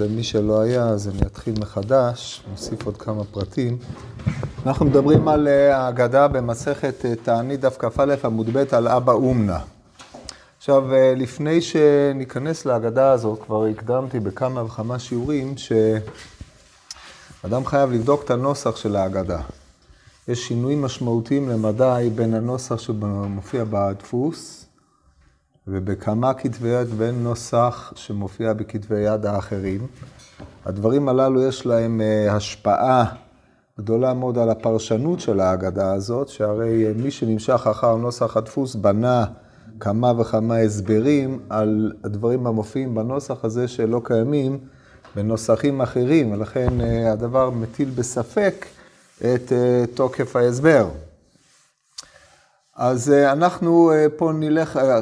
[0.00, 3.78] אומרת, למי שלא היה, אז אני אתחיל מחדש, נוסיף עוד כמה פרטים.
[4.66, 9.58] אנחנו מדברים על אה, ההגדה במסכת אה, תענית דף כ"א עמוד ב' על אבא אומנה.
[10.58, 15.54] עכשיו, אה, לפני שניכנס להגדה הזאת, כבר הקדמתי בכמה וכמה שיעורים
[17.42, 19.40] שאדם חייב לבדוק את הנוסח של ההגדה.
[20.28, 24.63] יש שינויים משמעותיים למדי בין הנוסח שמופיע בדפוס
[25.68, 29.86] ובכמה כתבי יד בין נוסח שמופיע בכתבי יד האחרים.
[30.64, 33.04] הדברים הללו יש להם אה, השפעה
[33.78, 39.24] גדולה מאוד על הפרשנות של ההגדה הזאת, שהרי אה, מי שנמשך אחר נוסח הדפוס בנה
[39.80, 44.58] כמה וכמה הסברים על הדברים המופיעים בנוסח הזה שלא קיימים
[45.16, 48.66] בנוסחים אחרים, ולכן אה, הדבר מטיל בספק
[49.18, 49.52] את
[49.94, 50.88] תוקף ההסבר.
[52.76, 55.00] אז אה, אנחנו אה, פה נלך, אה,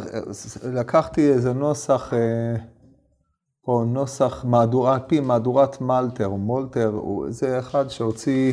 [0.72, 2.12] לקחתי איזה נוסח,
[3.64, 8.52] פה נוסח מהדורה, פי מהדורת מלטר, מולטר, זה אחד שהוציא,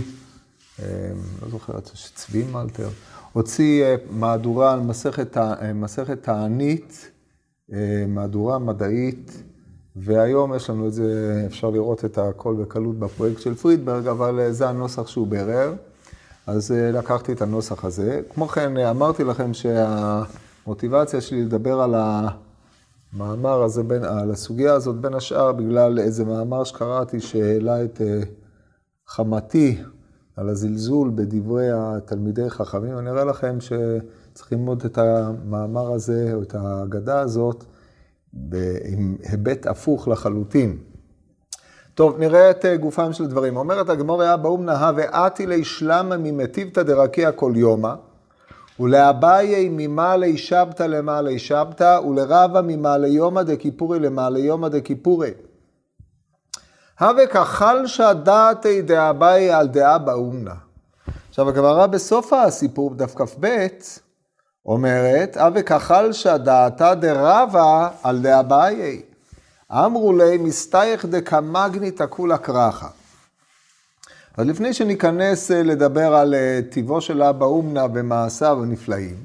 [0.79, 1.79] לא זוכר,
[2.15, 2.89] צבי מלטר,
[3.33, 5.37] הוציא מהדורה על מסכת,
[5.75, 7.11] מסכת תענית,
[8.07, 9.43] מהדורה מדעית,
[9.95, 14.69] והיום יש לנו את זה, אפשר לראות את הכל בקלות בפרויקט של פרידברג, אבל זה
[14.69, 15.73] הנוסח שהוא בירר.
[16.49, 18.21] אז אה, לקחתי את הנוסח הזה.
[18.33, 21.95] כמו כן, אה, אמרתי לכם שהמוטיבציה שלי לדבר על
[23.13, 28.21] המאמר הזה, בין, על הסוגיה הזאת, בין השאר, בגלל איזה מאמר שקראתי שהעלה את אה,
[29.07, 29.81] חמתי
[30.35, 32.97] על הזלזול בדברי התלמידי חכמים.
[32.97, 37.63] אני אראה לכם שצריך ללמוד את המאמר הזה, או את ההגדה הזאת,
[38.85, 40.77] עם היבט הפוך לחלוטין.
[41.99, 43.57] טוב, נראה את אה, גופם של דברים.
[43.57, 47.93] אומרת הגמור אבא אומנה, ואתי לי שלמה ממטיבתא דרקיע כל יומא,
[48.79, 55.31] ולאביי ממעלי שבתא למעלי שבתא, ולרבא ממעלי יומא דכיפורי למעלי יומא דכיפורי.
[56.99, 60.55] הווה כחלשא דעתי דאביי על דעה באומנה.
[61.29, 63.67] עכשיו הגמרא בסוף הסיפור, בדף כ"ב,
[64.65, 69.08] אומרת, הווה כחלשא דעתה דרבה על דאביי.
[69.71, 72.87] אמרו לי מסתייך דקמגניתא כולה קרחה.
[74.37, 79.15] אז לפני שניכנס אה, לדבר על אה, טיבו של אבא אומנה ומעשיו הנפלאים,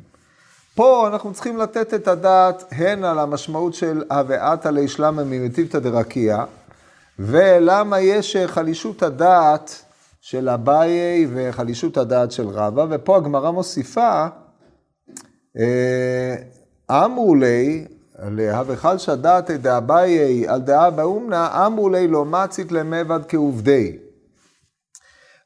[0.74, 6.44] פה אנחנו צריכים לתת את הדעת הן על המשמעות של הוואת עלי שלמה ממטיבתא דרקיע,
[7.18, 9.82] ולמה יש אה, חלישות הדעת
[10.20, 14.26] של אביי וחלישות הדעת של רבא, ופה הגמרא מוסיפה,
[16.90, 17.86] אמרו לי,
[18.30, 23.96] להבכל שדעתי דאביי על דעה באומנה, אמרו לי לא מצית למבד כעובדי.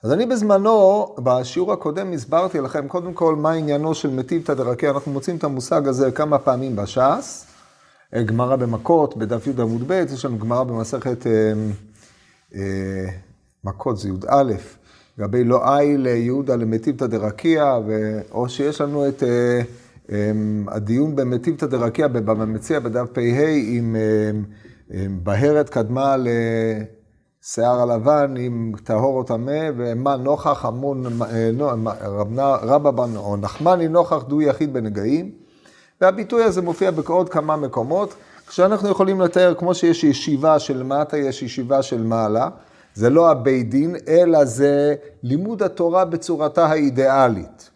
[0.04, 5.12] אז אני בזמנו, בשיעור הקודם הסברתי לכם קודם כל מה עניינו של מטיבתא דרכי, אנחנו
[5.12, 7.46] מוצאים את המושג הזה כמה פעמים בש"ס,
[8.24, 11.52] גמרא במכות, בדף י' עמוד ב', יש לנו גמרא במסכת אה,
[12.54, 13.10] אה,
[13.64, 14.42] מכות, זה י"א,
[15.18, 17.78] לגבי לא אי ליהודה למטיבתא דרקיע,
[18.30, 19.22] או שיש לנו את...
[19.22, 19.62] אה,
[20.68, 23.20] הדיון במטיבתא דרקיע בבבא מציע בדף פ"ה
[23.66, 24.44] עם אמ,
[24.94, 33.16] אמ, בהרת קדמה לשיער הלבן עם טהור או טמא, ומה נוכח המון, אה, רבא בן
[33.16, 35.32] או נחמני נוכח דו יחיד בנגעים.
[36.00, 38.14] והביטוי הזה מופיע בעוד כמה מקומות,
[38.46, 42.48] כשאנחנו יכולים לתאר כמו שיש ישיבה של מטה, יש ישיבה של מעלה.
[42.94, 47.70] זה לא הבית דין, אלא זה לימוד התורה בצורתה האידיאלית.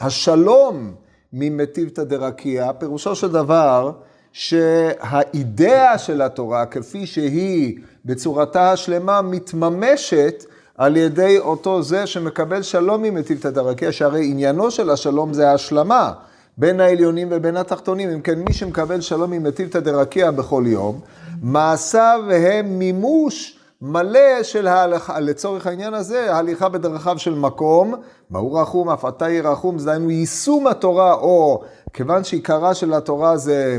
[0.00, 0.94] השלום
[1.32, 3.92] ממטיבתא דרקיע, פירושו של דבר
[4.32, 10.44] שהאידאה של התורה, כפי שהיא בצורתה השלמה, מתממשת
[10.76, 16.12] על ידי אותו זה שמקבל שלום ממטיבתא דרקיע, שהרי עניינו של השלום זה ההשלמה
[16.56, 18.10] בין העליונים ובין התחתונים.
[18.10, 21.00] אם כן, מי שמקבל שלום ממטיבתא דרקיע בכל יום,
[21.42, 27.94] מעשיו הם מימוש מלא של ההלכה, לצורך העניין הזה, ההליכה בדרכיו של מקום,
[28.30, 31.62] מהו רחום, אף אתה יהיה רחום, זה דהיינו יישום התורה, או
[31.92, 33.78] כיוון שעיקרה של התורה זה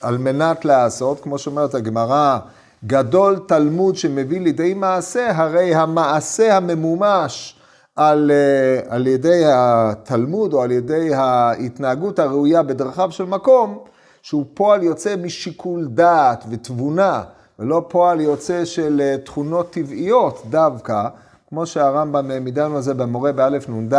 [0.00, 2.38] על מנת לעשות, כמו שאומרת הגמרא,
[2.84, 7.56] גדול תלמוד שמביא לידי מעשה, הרי המעשה הממומש
[7.96, 13.78] על, אה, על ידי התלמוד או על ידי ההתנהגות הראויה בדרכיו של מקום,
[14.22, 17.22] שהוא פועל יוצא משיקול דעת ותבונה.
[17.58, 21.08] ולא פועל יוצא של אה, תכונות טבעיות דווקא,
[21.48, 23.94] כמו שהרמב"ם העמיד לנו על זה במורה באלף נ"ד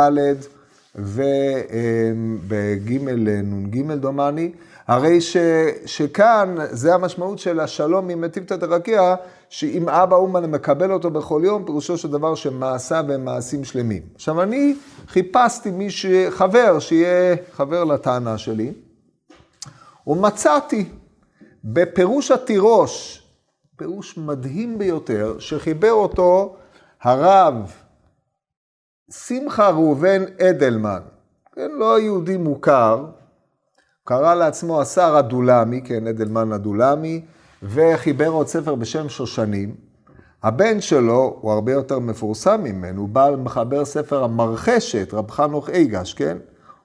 [0.95, 1.49] ובג'
[3.43, 4.51] נ"ג דומני,
[4.87, 5.37] הרי ש,
[5.85, 9.15] שכאן זה המשמעות של השלום עם מטיבתא דרקיע,
[9.49, 14.01] שאם אבא אומן מקבל אותו בכל יום, פירושו של דבר שמעשיו הם מעשים שלמים.
[14.15, 14.75] עכשיו אני
[15.07, 16.05] חיפשתי מי ש...
[16.29, 18.73] חבר, שיהיה חבר לטענה שלי,
[20.07, 20.85] ומצאתי
[21.63, 23.22] בפירוש התירוש
[23.83, 26.55] פירוש מדהים ביותר, שחיבר אותו
[27.01, 27.71] הרב
[29.11, 31.01] שמחה ראובן אדלמן,
[31.55, 33.05] כן, לא יהודי מוכר,
[34.05, 37.25] קרא לעצמו השר הדולמי, כן, אדלמן הדולמי,
[37.63, 39.75] וחיבר עוד ספר בשם שושנים.
[40.43, 46.13] הבן שלו הוא הרבה יותר מפורסם ממנו, הוא בא מחבר ספר המרחשת, רב חנוך איגש,
[46.13, 46.37] כן?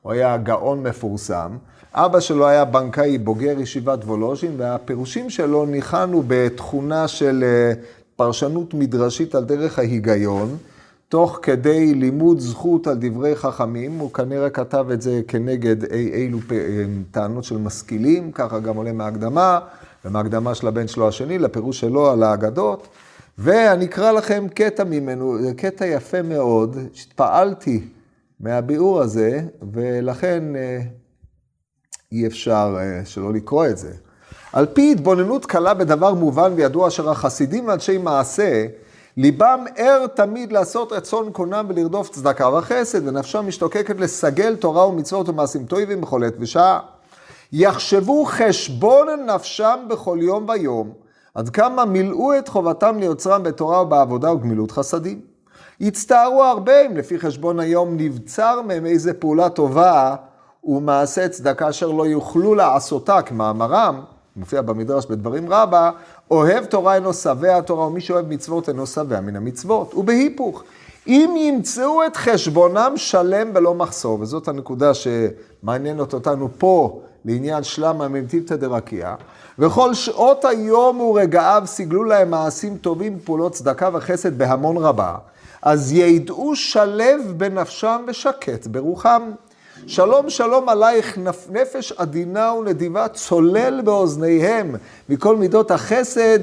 [0.03, 1.57] הוא היה גאון מפורסם.
[1.95, 7.73] אבא שלו היה בנקאי, בוגר ישיבת וולוז'ין, והפירושים שלו ניחנו בתכונה של אה,
[8.17, 10.57] פרשנות מדרשית על דרך ההיגיון,
[11.09, 13.99] תוך כדי לימוד זכות על דברי חכמים.
[13.99, 16.57] הוא כנראה כתב את זה כנגד אי, אילו אה,
[17.11, 19.59] טענות של משכילים, ככה גם עולה מהקדמה,
[20.05, 22.89] ומהקדמה של הבן שלו השני, לפירוש שלו על האגדות.
[23.39, 27.81] ואני אקרא לכם קטע ממנו, זה קטע יפה מאוד, שהתפעלתי
[28.41, 29.41] מהביאור הזה,
[29.73, 30.81] ולכן אה,
[32.13, 33.93] אי אפשר אה, שלא לקרוא את זה.
[34.53, 38.67] על פי התבוננות קלה בדבר מובן וידוע אשר החסידים ואנשי מעשה,
[39.17, 45.67] ליבם ער תמיד לעשות רצון קונם ולרדוף צדקה וחסד, ונפשם משתוקקת לסגל תורה ומצוות ומעשים
[45.67, 46.81] טובים בכל עת ושעה.
[47.53, 50.93] יחשבו חשבון נפשם בכל יום ויום,
[51.35, 55.21] עד כמה מילאו את חובתם ליוצרם בתורה ובעבודה וגמילות חסדים.
[55.81, 60.17] הצטערו הרבה אם לפי חשבון היום נבצר מהם איזה פעולה טובה
[60.69, 64.01] ומעשה צדקה אשר לא יוכלו לעשותה כמאמרם,
[64.37, 65.91] מופיע במדרש בדברים רבה,
[66.31, 69.95] אוהב תורה אינו שבע תורה, ומי שאוהב מצוות אינו שבע מן המצוות.
[69.95, 70.63] ובהיפוך,
[71.07, 78.57] אם ימצאו את חשבונם שלם בלא מחסור, וזאת הנקודה שמעניינת אותנו פה לעניין שלמה ממטיבתא
[78.57, 79.15] דרקיע,
[79.59, 85.15] וכל שעות היום ורגעיו סיגלו להם מעשים טובים, פעולות צדקה וחסד בהמון רבה,
[85.63, 89.23] אז ידעו שלב בנפשם ושקט ברוחם.
[89.87, 91.19] שלום שלום עלייך
[91.51, 94.75] נפש עדינה ונדיבה צולל באוזניהם
[95.09, 96.39] מכל מידות החסד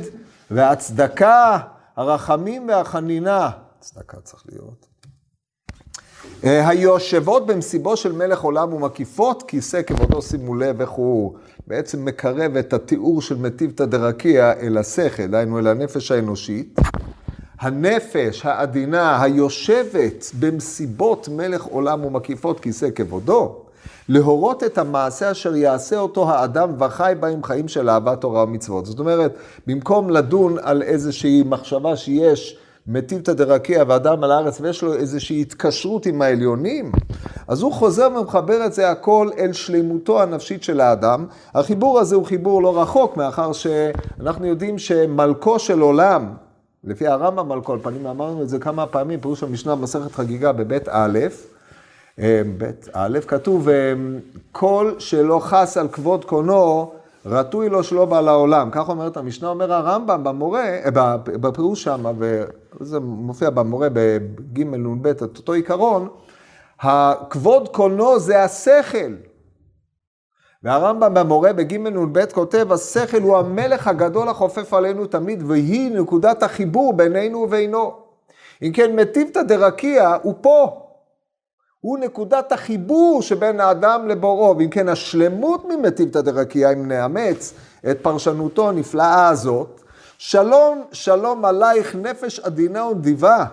[0.51, 1.57] והצדקה,
[1.95, 3.49] הרחמים והחנינה.
[3.79, 4.85] צדקה צריך להיות.
[6.43, 11.35] אה, היושבות במסיבו של מלך עולם ומקיפות כיסא כבודו, שימו לב איך הוא
[11.67, 16.79] בעצם מקרב את התיאור של מטיבתא דרקיע אל השכל, דהיינו אל הנפש האנושית.
[17.59, 23.55] הנפש העדינה היושבת במסיבות מלך עולם ומקיפות כיסא כבודו,
[24.09, 28.85] להורות את המעשה אשר יעשה אותו האדם וחי בהם חיים של אהבת תורה ומצוות.
[28.85, 29.37] זאת אומרת,
[29.67, 32.57] במקום לדון על איזושהי מחשבה שיש
[32.87, 36.91] מטיבתא דרקיע ואדם על הארץ ויש לו איזושהי התקשרות עם העליונים,
[37.47, 41.25] אז הוא חוזר ומחבר את זה הכל אל שלמותו הנפשית של האדם.
[41.53, 46.33] החיבור הזה הוא חיבור לא רחוק, מאחר שאנחנו יודעים שמלכו של עולם,
[46.85, 50.89] לפי הרמב"ם על כל פנים, אמרנו את זה כמה פעמים, פירוש המשנה במסכת חגיגה בבית
[50.89, 51.19] א',
[52.19, 53.93] אה, בית א', כתוב, אה,
[54.51, 56.91] כל שלא חס על כבוד קונו,
[57.25, 58.69] רטוי לו שלא בא לעולם.
[58.71, 65.21] כך אומרת המשנה, אומר הרמב"ם במורה, אה, בפירוש שמה, וזה מופיע במורה בג' נ"ב, את
[65.21, 66.07] אותו עיקרון,
[66.79, 69.13] הכבוד קונו זה השכל.
[70.65, 76.93] והרמב"ם במורה בג' נ"ב כותב, השכל הוא המלך הגדול החופף עלינו תמיד, והיא נקודת החיבור
[76.93, 77.93] בינינו ובינו.
[78.61, 80.81] אם כן, מטיבתא דרקיע הוא פה.
[81.79, 84.57] הוא נקודת החיבור שבין האדם לבוראו.
[84.57, 87.53] ואם כן, השלמות ממטיבתא דרקיע, אם נאמץ
[87.91, 89.81] את פרשנותו הנפלאה הזאת,
[90.17, 93.45] שלום, שלום עלייך נפש עדינה ונדיבה.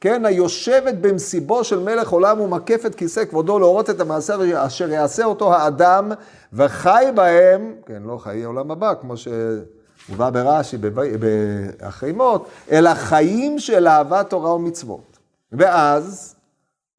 [0.00, 5.54] כן, היושבת במסיבו של מלך עולם ומקפת כיסא כבודו להורות את המעשה אשר יעשה אותו
[5.54, 6.12] האדם
[6.52, 13.88] וחי בהם, כן, לא חיי עולם הבא, כמו שהובא ברש"י באחרי מות, אלא חיים של
[13.88, 15.18] אהבת תורה ומצוות.
[15.52, 16.34] ואז,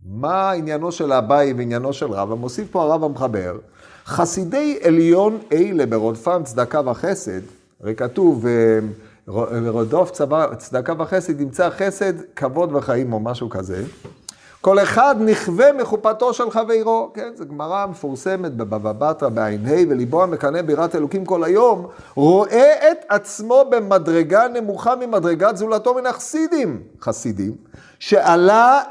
[0.06, 2.36] מה עניינו של אביי ועניינו של רבא?
[2.36, 3.58] מוסיף פה הרב המחבר,
[4.06, 7.42] חסידי עליון אלה ברודפם צדקה וחסד,
[7.84, 8.46] הרי כתוב,
[9.28, 10.12] ורודוף
[10.58, 13.84] צדקה וחסד, ימצא חסד, כבוד וחיים או משהו כזה.
[14.62, 20.62] כל אחד נכווה מחופתו של חברו, כן, זו גמרא מפורסמת בבבא בתרא בע"ה, וליבו המקנא
[20.62, 27.56] ביראת אלוקים כל היום, רואה את עצמו במדרגה נמוכה ממדרגת זולתו מן החסידים, חסידים,
[28.00, 28.82] שעלה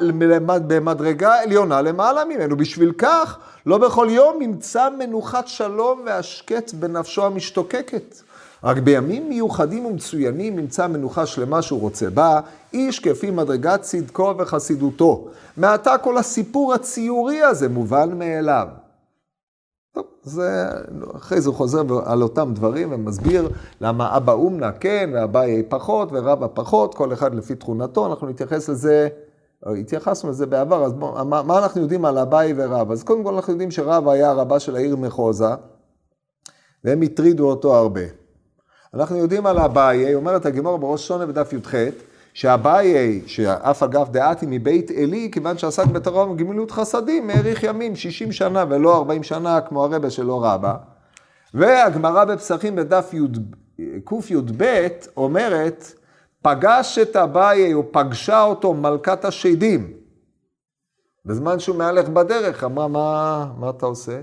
[0.66, 2.56] במדרגה עליונה למעלה ממנו.
[2.56, 8.29] בשביל כך, לא בכל יום ימצא מנוחת שלום והשקט בנפשו המשתוקקת.
[8.64, 12.40] רק בימים מיוחדים ומצוינים נמצא מנוחה שלמה שהוא רוצה בה,
[12.72, 15.28] איש כפי מדרגת צדקו וחסידותו.
[15.56, 18.68] מעתה כל הסיפור הציורי הזה מובן מאליו.
[19.94, 20.68] טוב, זה,
[21.16, 23.48] אחרי זה הוא חוזר על אותם דברים ומסביר
[23.80, 29.08] למה אבא אומנה כן ואביי פחות ורבא פחות, כל אחד לפי תכונתו, אנחנו נתייחס לזה,
[29.66, 32.92] התייחסנו לזה בעבר, אז בוא, מה, מה אנחנו יודעים על אביי ורבא?
[32.92, 35.54] אז קודם כל אנחנו יודעים שרבא היה רבה של העיר מחוזה,
[36.84, 38.00] והם הטרידו אותו הרבה.
[38.94, 41.74] אנחנו יודעים על אביי, אומרת הגמור בראש שונה בדף י"ח,
[42.34, 48.64] שאביי, שאף אגב דעתי מבית עלי, כיוון שעסק בתורה וגמילות חסדים, האריך ימים, 60 שנה
[48.68, 50.74] ולא 40 שנה כמו הרבה שלא רבה.
[51.54, 53.10] והגמרא בפסחים בדף
[54.06, 54.64] קי"ב
[55.16, 55.92] אומרת,
[56.42, 59.92] פגש את אביי, או פגשה אותו מלכת השדים.
[61.24, 64.20] בזמן שהוא מהלך בדרך, אמרה, מה, מה אתה עושה?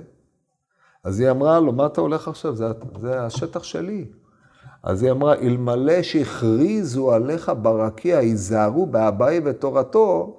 [1.03, 2.55] אז היא אמרה לו, מה אתה הולך עכשיו?
[2.55, 2.65] זה,
[2.99, 4.05] זה השטח שלי.
[4.83, 10.37] אז היא אמרה, אלמלא שהכריזו עליך ברקיע, היזהרו באביי ותורתו,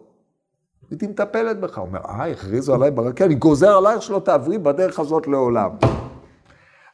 [0.91, 1.79] הייתי מטפלת בך.
[1.79, 5.71] הוא אומר, אה, הכריזו עליי ברקיע, אני גוזר עלייך שלא תעברי בדרך הזאת לעולם.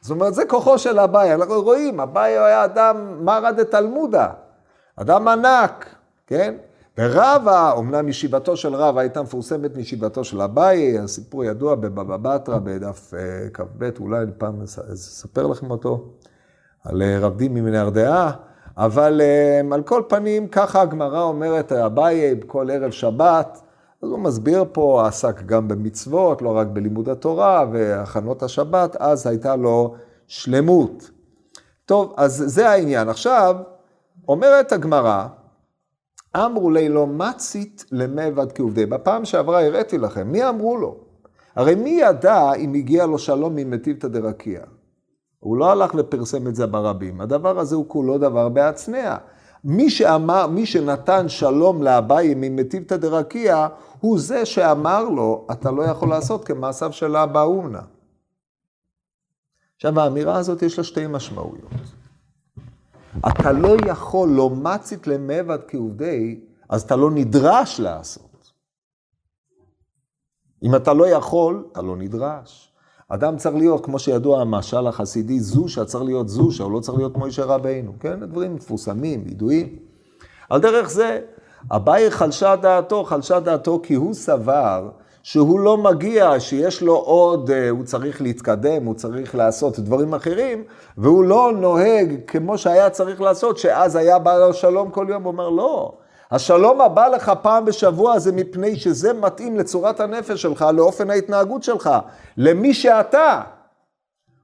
[0.01, 1.33] זאת אומרת, זה כוחו של אביי.
[1.33, 4.29] אנחנו רואים, אביי היה אדם מרא דתלמודה,
[4.95, 5.95] אדם ענק,
[6.27, 6.55] כן?
[6.97, 13.13] ורבה, אמנם ישיבתו של רבה הייתה מפורסמת מישיבתו של אביי, הסיפור ידוע בבבא בתרא, בדף
[13.13, 14.61] אה, כ"ב, אולי פעם
[14.93, 16.09] אספר לכם אותו,
[16.85, 18.31] על אה, רב דימי מנהרדעה,
[18.77, 23.61] אבל אה, על כל פנים, ככה הגמרא אומרת, אביי בכל ערב שבת,
[24.03, 29.55] אז הוא מסביר פה, עסק גם במצוות, לא רק בלימוד התורה והכנות השבת, אז הייתה
[29.55, 29.95] לו
[30.27, 31.11] שלמות.
[31.85, 33.09] טוב, אז זה העניין.
[33.09, 33.55] עכשיו,
[34.27, 35.27] אומרת הגמרא,
[36.35, 38.85] אמרו לי לא מצית למבד כעובדי.
[38.85, 40.97] בפעם שעברה הראיתי לכם, מי אמרו לו?
[41.55, 44.61] הרי מי ידע אם הגיע לו שלום ממטיבתא דרקיע?
[45.45, 47.21] הוא לא הלך ופרסם את זה ברבים.
[47.21, 49.17] הדבר הזה הוא כולו דבר בהצנע.
[49.63, 53.67] מי שאמר, מי שנתן שלום לאביי ממטיבתא דרקיע,
[53.99, 57.81] הוא זה שאמר לו, אתה לא יכול לעשות כמעשיו של אבא אומנה.
[59.75, 61.71] עכשיו, האמירה הזאת יש לה שתי משמעויות.
[63.27, 68.51] אתה לא יכול לא מצית למבד כעובדי, אז אתה לא נדרש לעשות.
[70.63, 72.74] אם אתה לא יכול, אתה לא נדרש.
[73.09, 77.17] אדם צריך להיות, כמו שידוע המשל החסידי, זושה צריך להיות זושה, הוא לא צריך להיות
[77.17, 78.23] מוישה רבינו, כן?
[78.23, 79.75] הדברים מפורסמים, ידועים.
[80.49, 81.19] על דרך זה,
[81.71, 84.89] אביי חלשה דעתו, חלשה דעתו כי הוא סבר
[85.23, 90.63] שהוא לא מגיע, שיש לו עוד, אה, הוא צריך להתקדם, הוא צריך לעשות דברים אחרים,
[90.97, 95.31] והוא לא נוהג כמו שהיה צריך לעשות, שאז היה בא לו שלום כל יום, הוא
[95.31, 95.97] אומר, לא.
[96.31, 101.89] השלום הבא לך פעם בשבוע זה מפני שזה מתאים לצורת הנפש שלך, לאופן ההתנהגות שלך,
[102.37, 103.41] למי שאתה.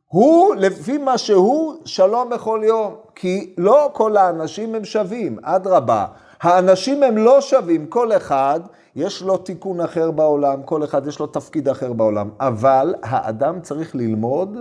[0.07, 2.95] הוא, לפי מה שהוא, שלום בכל יום.
[3.15, 6.05] כי לא כל האנשים הם שווים, אדרבה.
[6.41, 8.59] האנשים הם לא שווים, כל אחד
[8.95, 13.95] יש לו תיקון אחר בעולם, כל אחד יש לו תפקיד אחר בעולם, אבל האדם צריך
[13.95, 14.57] ללמוד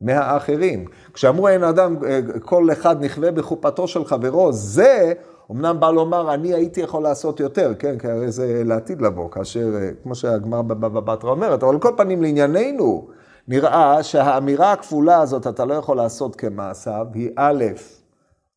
[0.00, 0.84] מהאחרים.
[1.14, 5.12] כשאמרו אין אדם, אה, כל אחד נכווה בחופתו של חברו, זה
[5.50, 9.74] אמנם בא לומר, אני הייתי יכול לעשות יותר, כן, כי הרי זה לעתיד לבוא, כאשר,
[9.74, 13.08] אה, כמו שהגמר בבבא בתרא אומרת, אבל על כל פנים לענייננו,
[13.48, 17.64] נראה שהאמירה הכפולה הזאת, אתה לא יכול לעשות כמעשיו, היא א',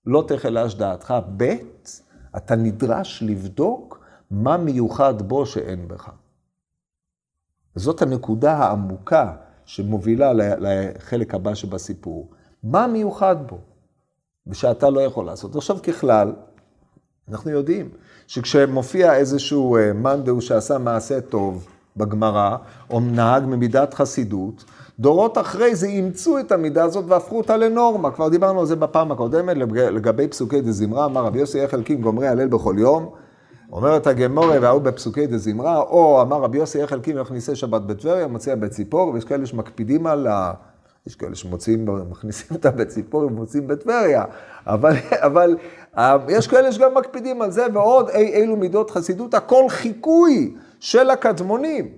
[0.05, 1.53] לא תחלש דעתך, ב',
[2.37, 3.99] אתה נדרש לבדוק
[4.31, 6.09] מה מיוחד בו שאין בך.
[7.75, 9.33] זאת הנקודה העמוקה
[9.65, 12.29] שמובילה לחלק הבא שבסיפור.
[12.63, 13.57] מה מיוחד בו?
[14.47, 15.55] ושאתה לא יכול לעשות.
[15.55, 16.33] עכשיו ככלל,
[17.31, 17.89] אנחנו יודעים
[18.27, 21.67] שכשמופיע איזשהו אה, מאן שעשה מעשה טוב
[21.97, 22.57] בגמרא,
[22.89, 24.63] או נהג ממידת חסידות,
[24.99, 28.11] דורות אחרי זה אימצו את המידה הזאת והפכו אותה לנורמה.
[28.11, 32.27] כבר דיברנו על זה בפעם הקודמת, לגבי פסוקי דזמרה, אמר רבי יוסי איך חלקים גומרי
[32.27, 33.09] הלל בכל יום.
[33.71, 38.55] אומרת הגמורה וההוא בפסוקי דזמרה, או אמר רבי יוסי איך חלקים מכניסי שבת בטבריה, מציע
[38.55, 40.53] בציפור, ויש כאלה שמקפידים על ה...
[41.07, 44.23] יש כאלה שמוציאים, מכניסים אותה בציפור ומוציאים בטבריה,
[44.67, 45.57] אבל, אבל
[46.29, 51.89] יש כאלה שגם מקפידים על זה, ועוד אי אילו מידות חסידות, הכל חיקוי של הקדמונים.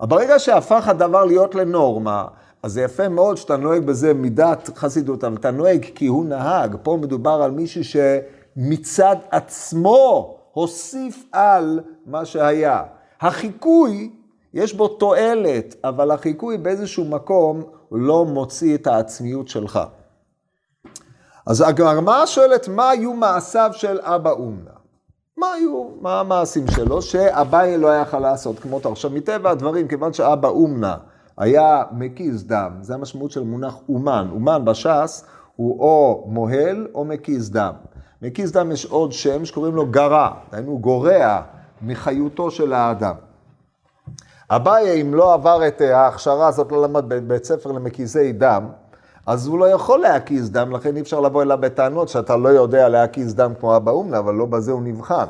[0.00, 2.24] ברגע שהפך הדבר להיות לנורמה,
[2.62, 6.76] אז זה יפה מאוד שאתה נוהג בזה מידת חסידות, אבל אתה נוהג כי הוא נהג.
[6.82, 12.82] פה מדובר על מישהו שמצד עצמו הוסיף על מה שהיה.
[13.20, 14.10] החיקוי,
[14.54, 19.80] יש בו תועלת, אבל החיקוי באיזשהו מקום לא מוציא את העצמיות שלך.
[21.48, 24.70] אז הגמרא שואלת, מה היו מעשיו של אבא אומנה?
[25.36, 28.92] מה היו, מה המעשים שלו, שאביי לא היה יכול לעשות כמותו.
[28.92, 30.96] עכשיו, מטבע הדברים, כיוון שאבא אומנה
[31.38, 34.28] היה מקיז דם, זה המשמעות של מונח אומן.
[34.32, 35.24] אומן בש"ס
[35.56, 37.72] הוא או מוהל או מקיז דם.
[38.22, 41.40] מקיז דם יש עוד שם שקוראים לו גרע, דהיינו גורע
[41.82, 43.14] מחיותו של האדם.
[44.50, 48.68] אביי, אם לא עבר את ההכשרה הזאת, לא למד בבית ספר למקיזי דם,
[49.28, 52.88] אז הוא לא יכול להקיז דם, לכן אי אפשר לבוא אליו בטענות שאתה לא יודע
[52.88, 55.24] להקיז דם כמו אבא אומנה, אבל לא בזה הוא נבחן.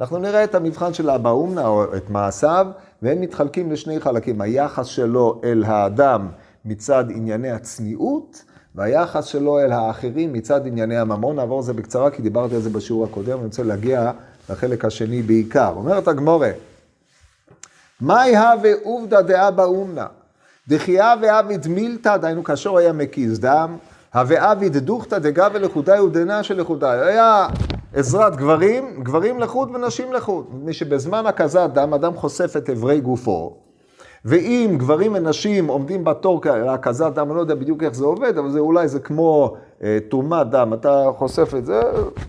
[0.00, 2.66] אנחנו נראה את המבחן של אבא אומנה, או את מעשיו,
[3.02, 4.40] והם מתחלקים לשני חלקים.
[4.40, 6.28] היחס שלו אל האדם
[6.64, 8.42] מצד ענייני הצניעות,
[8.74, 11.36] והיחס שלו אל האחרים מצד ענייני הממון.
[11.36, 14.10] נעבור זה בקצרה, כי דיברתי על זה בשיעור הקודם, אני רוצה להגיע
[14.50, 15.72] לחלק השני בעיקר.
[15.76, 16.50] אומרת הגמורה,
[18.00, 20.06] מאי הווה עובדא דאה באומנה,
[20.68, 23.76] דחייה ואביד מילתא, דהיינו כאשר הוא היה מקיז דם,
[24.14, 26.98] הווה אביד דוכתא דגבי לחודאי ודנה של לחודאי.
[26.98, 27.46] היה
[27.94, 30.46] עזרת גברים, גברים לחוד ונשים לחוד.
[30.52, 33.56] מפני שבזמן הקזת דם, אדם חושף את אברי גופו,
[34.24, 38.50] ואם גברים ונשים עומדים בתור להקזת דם, אני לא יודע בדיוק איך זה עובד, אבל
[38.50, 41.80] זה אולי זה כמו אה, תרומת דם, אתה חושף את זה,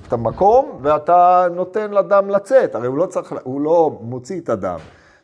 [0.08, 4.77] את המקום, ואתה נותן לדם לצאת, הרי הוא לא צריך, הוא לא מוציא את הדם.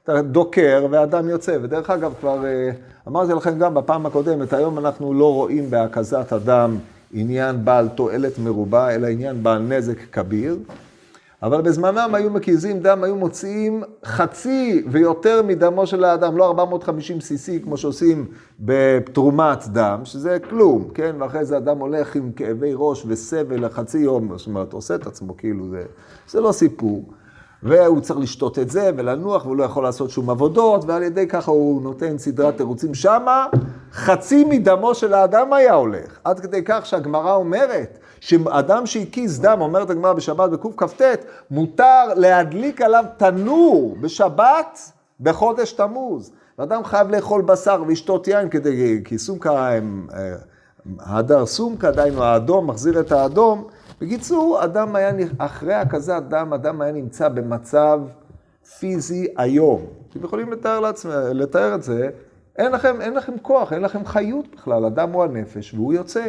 [0.04, 2.70] אתה דוקר והדם יוצא, ודרך אגב כבר אה,
[3.08, 6.78] אמרתי לכם גם בפעם הקודמת, היום אנחנו לא רואים בהקזת הדם
[7.14, 10.58] עניין בעל תועלת מרובה, אלא עניין בעל נזק כביר.
[11.44, 17.64] אבל בזמנם היו מקיזים דם, היו מוציאים חצי ויותר מדמו של האדם, לא 450 cc
[17.64, 18.26] כמו שעושים
[18.60, 21.16] בתרומת דם, שזה כלום, כן?
[21.20, 25.38] ואחרי זה אדם הולך עם כאבי ראש וסבל לחצי יום, זאת אומרת, עושה את עצמו
[25.38, 25.84] כאילו זה,
[26.28, 27.04] זה לא סיפור.
[27.64, 31.52] והוא צריך לשתות את זה ולנוח, והוא לא יכול לעשות שום עבודות, ועל ידי ככה
[31.52, 33.48] הוא נותן סדרת תירוצים שמה,
[33.94, 36.20] חצי מדמו של האדם היה הולך.
[36.24, 41.02] עד כדי כך שהגמרא אומרת, שאדם שהקיז דם, אומרת הגמרא בשבת בקכ"ט,
[41.52, 44.80] מותר להדליק עליו תנור בשבת
[45.20, 46.32] בחודש תמוז.
[46.60, 50.36] ואדם חייב לאכול בשר ולשתות יין כדי, כי סומקה הם, אה,
[51.00, 53.68] הדר סומקה, דהיינו האדום, מחזיר את האדום.
[54.04, 58.00] בקיצור, אדם היה, אחרי הקזת דם, אדם היה נמצא במצב
[58.80, 59.86] פיזי איום.
[60.10, 62.10] אתם יכולים לתאר, לעצמם, לתאר את זה,
[62.58, 66.28] אין לכם, אין לכם כוח, אין לכם חיות בכלל, אדם הוא הנפש והוא יוצא.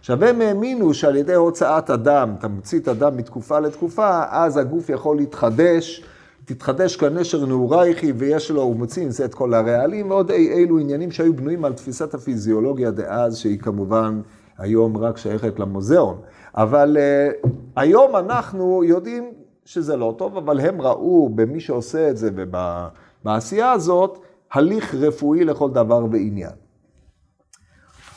[0.00, 2.34] עכשיו הם האמינו שעל ידי הוצאת הדם,
[2.76, 6.04] את הדם מתקופה לתקופה, אז הגוף יכול להתחדש,
[6.44, 10.78] תתחדש כנשר נעורייכי ויש לו, הוא מוציא עם זה את כל הרעלים ועוד אי אילו
[10.78, 14.20] עניינים שהיו בנויים על תפיסת הפיזיולוגיה דאז, שהיא כמובן
[14.58, 16.16] היום רק שייכת למוזיאון.
[16.56, 19.32] אבל uh, היום אנחנו יודעים
[19.64, 24.18] שזה לא טוב, אבל הם ראו במי שעושה את זה ובעשייה הזאת,
[24.52, 26.50] הליך רפואי לכל דבר ועניין.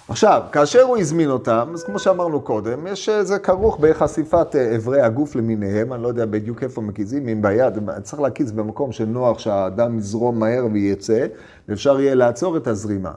[0.09, 5.01] עכשיו, כאשר הוא הזמין אותם, אז כמו שאמרנו קודם, יש, זה כרוך בחשיפת אה, אברי
[5.01, 7.73] הגוף למיניהם, אני לא יודע בדיוק איפה מקיזים, אם ביד,
[8.03, 11.27] צריך להקיז במקום שנוח שהדם יזרום מהר ויצא,
[11.67, 13.11] ואפשר יהיה לעצור את הזרימה.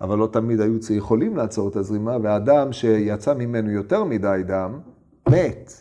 [0.00, 4.78] אבל לא תמיד היו יכולים לעצור את הזרימה, והאדם שיצא ממנו יותר מדי דם,
[5.28, 5.72] מת.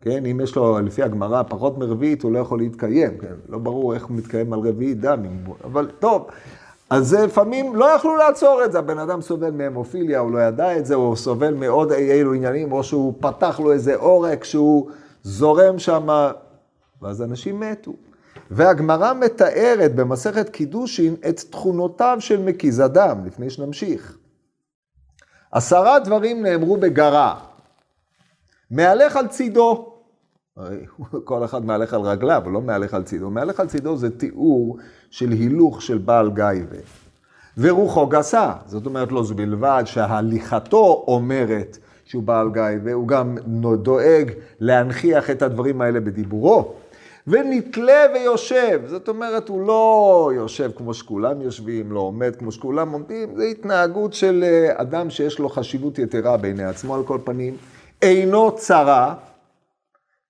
[0.00, 3.34] כן, אם יש לו, לפי הגמרא, פחות מרביעית, הוא לא יכול להתקיים, כן?
[3.48, 5.22] לא ברור איך הוא מתקיים על רביעית דם,
[5.64, 6.26] אבל טוב.
[6.90, 10.86] אז לפעמים לא יכלו לעצור את זה, הבן אדם סובל מהמופיליה, הוא לא ידע את
[10.86, 14.90] זה, הוא סובל מעוד אי אילו עניינים, או שהוא פתח לו איזה עורק שהוא
[15.22, 16.30] זורם שם,
[17.02, 17.92] ואז אנשים מתו.
[18.54, 24.18] והגמרא מתארת במסכת קידושין את תכונותיו של מקיז הדם, לפני שנמשיך.
[25.52, 27.40] עשרה דברים נאמרו בגרה.
[28.70, 29.94] מהלך על צידו.
[31.24, 33.30] כל אחד מהלך על רגליו, לא מהלך על צידו.
[33.30, 34.78] מהלך על צידו זה תיאור
[35.10, 36.78] של הילוך של בעל גייבה.
[37.58, 43.36] ורוחו גסה, זאת אומרת לא זו בלבד שהליכתו אומרת שהוא בעל גייבה, הוא גם
[43.82, 46.81] דואג להנכיח את הדברים האלה בדיבורו.
[47.26, 53.36] ונתלה ויושב, זאת אומרת, הוא לא יושב כמו שכולם יושבים, לא עומד כמו שכולם עומדים,
[53.36, 57.56] זה התנהגות של אה, אדם שיש לו חשיבות יתרה בעיני עצמו על כל פנים,
[58.02, 59.14] אינו צרה,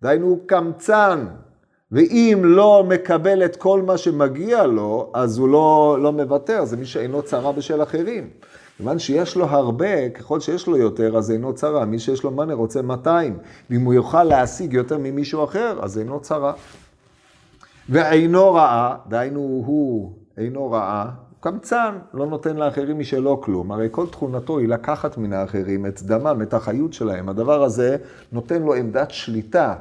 [0.02, 1.26] דהיינו קמצן,
[1.92, 6.87] ואם לא מקבל את כל מה שמגיע לו, אז הוא לא, לא מוותר, זה מי
[6.87, 8.31] שאינו צרה בשל אחרים.
[8.76, 11.85] כיוון שיש לו הרבה, ככל שיש לו יותר, אז אינו צרה.
[11.85, 13.38] מי שיש לו מאנה רוצה 200.
[13.70, 16.52] ואם הוא יוכל להשיג יותר ממישהו אחר, אז אינו צרה.
[17.88, 23.73] ואינו רעה, דהיינו הוא אינו רעה, קמצן, לא נותן לאחרים משלו כלום.
[23.73, 27.29] הרי כל תכונתו היא לקחת מן האחרים את דמם, את החיות שלהם.
[27.29, 27.97] הדבר הזה
[28.33, 29.75] נותן לו עמדת שליטה.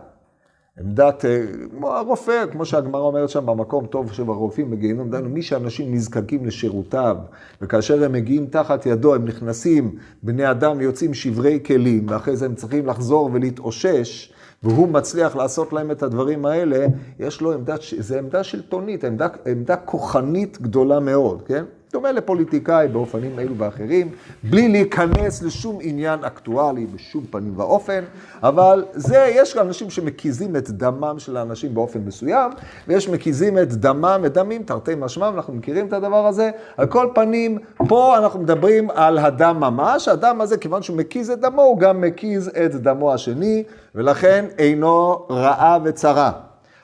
[0.79, 5.93] עמדת, אה, כמו הרופא, כמו שהגמרא אומרת שם במקום טוב שברופאים בגיהינום, דהיינו מי שאנשים
[5.93, 7.17] נזקקים לשירותיו,
[7.61, 12.55] וכאשר הם מגיעים תחת ידו, הם נכנסים, בני אדם יוצאים שברי כלים, ואחרי זה הם
[12.55, 16.87] צריכים לחזור ולהתאושש, והוא מצליח לעשות להם את הדברים האלה,
[17.19, 21.63] יש לו עמדה, זו עמדה שלטונית, עמדה, עמדה כוחנית גדולה מאוד, כן?
[21.93, 24.11] דומה לפוליטיקאי באופנים אלו ואחרים,
[24.43, 28.03] בלי להיכנס לשום עניין אקטואלי בשום פנים ואופן,
[28.43, 32.51] אבל זה, יש אנשים שמקיזים את דמם של האנשים באופן מסוים,
[32.87, 36.51] ויש מקיזים את דמם, את דמים, תרתי משמעם, אנחנו מכירים את הדבר הזה.
[36.77, 41.39] על כל פנים, פה אנחנו מדברים על הדם ממש, הדם הזה, כיוון שהוא מקיז את
[41.39, 43.63] דמו, הוא גם מקיז את דמו השני,
[43.95, 46.31] ולכן אינו רעה וצרה.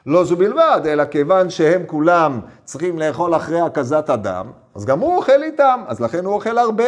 [0.08, 5.16] לא זו בלבד, אלא כיוון שהם כולם צריכים לאכול אחרי הקזת הדם, אז גם הוא
[5.16, 6.84] אוכל איתם, אז לכן הוא אוכל הרבה.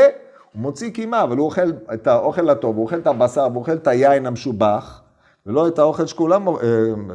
[0.54, 3.74] הוא מוציא קימה, אבל הוא אוכל את האוכל הטוב, הוא אוכל את הבשר, הוא אוכל
[3.74, 5.02] את היין המשובח,
[5.46, 6.54] ולא את האוכל שכולם, אה,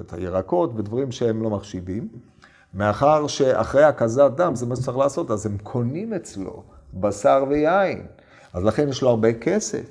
[0.01, 2.09] את הירקות ודברים שהם לא מחשיבים.
[2.75, 6.63] מאחר שאחרי הקזת דם, זה מה שצריך לעשות, אז הם קונים אצלו
[6.95, 8.07] בשר ויין.
[8.53, 9.91] אז לכן יש לו הרבה כסף,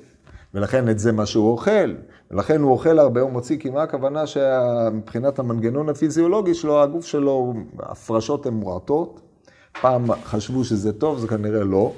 [0.54, 1.94] ולכן את זה מה שהוא אוכל.
[2.30, 8.46] ולכן הוא אוכל הרבה, הוא מוציא קימה, הכוונה שמבחינת המנגנון הפיזיולוגי שלו, הגוף שלו, הפרשות
[8.46, 9.23] הן מועטות.
[9.80, 11.92] פעם חשבו שזה טוב, זה כנראה לא.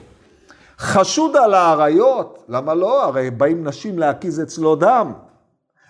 [0.79, 3.05] חשוד על האריות, למה לא?
[3.05, 5.12] הרי באים נשים להקיז אצלו דם.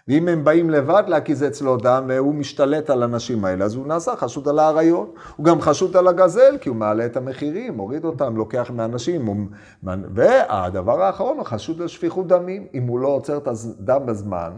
[0.09, 4.17] ואם הם באים לבד להקיז אצלו דם והוא משתלט על הנשים האלה, אז הוא נעשה
[4.17, 5.15] חשוד על האריות.
[5.37, 9.27] הוא גם חשוד על הגזל, כי הוא מעלה את המחירים, מוריד אותם, לוקח מהאנשים.
[9.27, 9.37] הוא...
[10.15, 12.67] והדבר האחרון, הוא חשוד על שפיכות דמים.
[12.75, 14.53] אם הוא לא עוצר את הדם בזמן,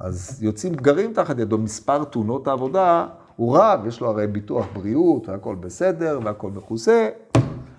[0.00, 1.58] אז יוצאים פגרים תחת ידו.
[1.58, 7.08] מספר תאונות העבודה הוא רב, יש לו הרי ביטוח בריאות, והכל בסדר, והכל מכוסה.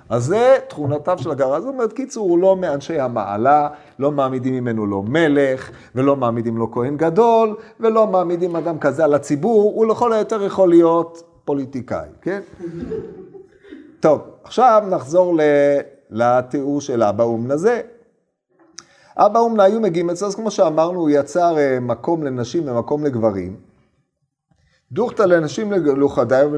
[0.10, 1.62] אז זה תכונותיו של הגר.
[1.62, 6.72] זאת אומרת, קיצור, הוא לא מאנשי המעלה, לא מעמידים ממנו לא מלך, ולא מעמידים לו
[6.72, 12.40] כהן גדול, ולא מעמידים אדם כזה על הציבור, הוא לכל היותר יכול להיות פוליטיקאי, כן?
[14.00, 15.38] טוב, עכשיו נחזור
[16.10, 17.82] לתיאור של אבא אומנה זה.
[19.18, 23.73] אבא אומנה היו מגיעים אצלו, אז כמו שאמרנו, הוא יצר אה, מקום לנשים ומקום לגברים.
[24.92, 26.50] דוכתא לנשים לכודיו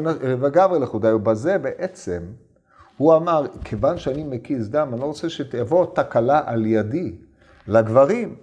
[0.41, 1.19] וגברי לכודיו.
[1.19, 2.21] בזה בעצם
[2.97, 7.15] הוא אמר, כיוון שאני מקיז דם, אני לא רוצה שתבוא תקלה על ידי
[7.67, 8.35] לגברים.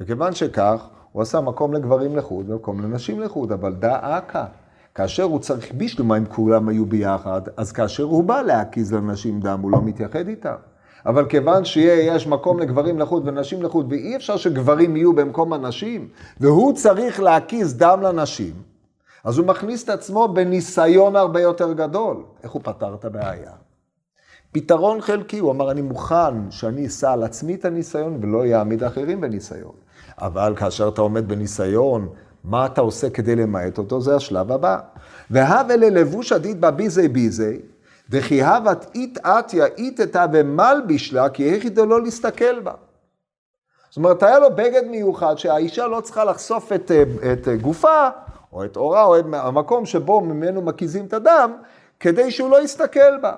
[0.00, 4.44] וכיוון שכך, הוא עשה מקום לגברים לחוד ומקום לנשים לחוד, אבל דא אכא.
[4.94, 9.60] כאשר הוא צריך בישלומה, אם כולם היו ביחד, אז כאשר הוא בא להקיז לנשים דם,
[9.62, 10.54] הוא לא מתייחד איתם.
[11.06, 16.08] אבל כיוון שיש מקום לגברים לחוד ונשים לחוד, ואי אפשר שגברים יהיו במקום הנשים,
[16.40, 18.52] והוא צריך להקיז דם לנשים,
[19.24, 22.24] אז הוא מכניס את עצמו בניסיון הרבה יותר גדול.
[22.42, 23.52] איך הוא פתר את הבעיה?
[24.52, 29.20] פתרון חלקי, הוא אמר, אני מוכן שאני אשא על עצמי את הניסיון ולא יעמיד אחרים
[29.20, 29.72] בניסיון.
[30.18, 32.08] אבל כאשר אתה עומד בניסיון,
[32.44, 34.00] מה אתה עושה כדי למעט אותו?
[34.00, 34.78] זה השלב הבא.
[35.30, 37.60] והווה ללבוש עדית בה ביזי ביזי,
[38.10, 42.72] דכי הבת אית אתיה אית אתה ומלביש לה, כי איך ידע לא להסתכל בה.
[43.90, 46.90] זאת אומרת, היה לו בגד מיוחד שהאישה לא צריכה לחשוף את,
[47.32, 48.08] את גופה,
[48.52, 51.56] או את עורה, או את המקום שבו ממנו מקיזים את הדם,
[52.00, 53.32] כדי שהוא לא יסתכל בה.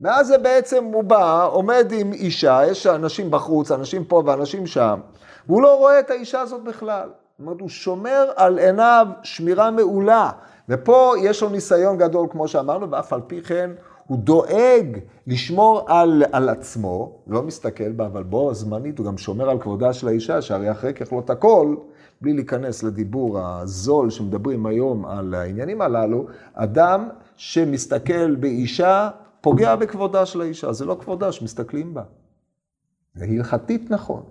[0.00, 5.00] ואז זה בעצם, הוא בא, עומד עם אישה, יש אנשים בחוץ, אנשים פה ואנשים שם,
[5.46, 7.08] והוא לא רואה את האישה הזאת בכלל.
[7.08, 10.30] זאת אומרת, הוא שומר על עיניו שמירה מעולה.
[10.68, 13.70] ופה יש לו ניסיון גדול, כמו שאמרנו, ואף על פי כן
[14.06, 19.50] הוא דואג לשמור על, על עצמו, לא מסתכל בה, אבל בו זמנית הוא גם שומר
[19.50, 21.74] על כבודה של האישה, שהרי אחרי ככלות הכל,
[22.20, 30.40] בלי להיכנס לדיבור הזול שמדברים היום על העניינים הללו, אדם שמסתכל באישה פוגע בכבודה של
[30.40, 32.02] האישה, זה לא כבודה שמסתכלים בה.
[33.14, 34.22] זה הלכתית נכון.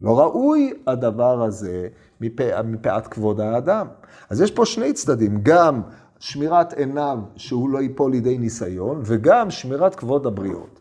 [0.00, 1.88] לא ראוי הדבר הזה
[2.20, 3.86] מפא, מפאת כבוד האדם.
[4.30, 5.82] אז יש פה שני צדדים, גם
[6.18, 10.80] שמירת עיניו שהוא לא ייפול לידי ניסיון, וגם שמירת כבוד הבריות.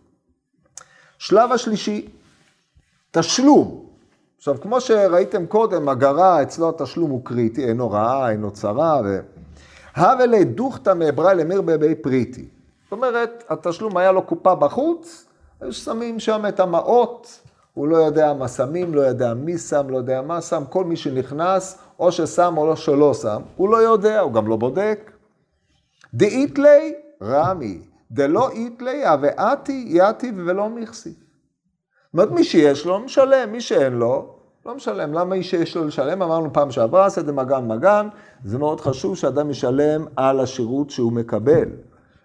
[1.17, 2.07] שלב השלישי,
[3.11, 3.90] תשלום.
[4.41, 9.19] עכשיו, כמו שראיתם קודם, הגרה, אצלו התשלום הוא קריטי, אין הוראה, אין הוצרה, ו...
[9.97, 12.45] הווה לדוכתא מעברה למיר בבי פריטי.
[12.83, 15.25] זאת אומרת, התשלום היה לו קופה בחוץ,
[15.71, 17.39] שמים שם את המעות,
[17.73, 20.95] הוא לא יודע מה שמים, לא יודע מי שם, לא יודע מה שם, כל מי
[20.95, 25.11] שנכנס, או ששם או לא שלא שם, הוא לא יודע, הוא גם לא בודק.
[26.13, 29.03] דאיתלי רמי, דלא איתלי
[29.37, 31.20] אתי יתי ולא מכסי.
[32.13, 35.13] זאת אומרת, מי שיש לו, משלם, מי שאין לו, לא משלם.
[35.13, 36.21] למה מי שיש לו לשלם?
[36.21, 38.07] אמרנו פעם שעברה, עשה את זה מגן מגן,
[38.43, 41.69] זה מאוד חשוב שאדם ישלם על השירות שהוא מקבל.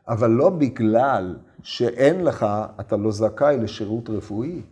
[0.09, 2.47] אבל לא בגלל שאין לך,
[2.81, 4.63] אתה לא זכאי לשירות רפואי.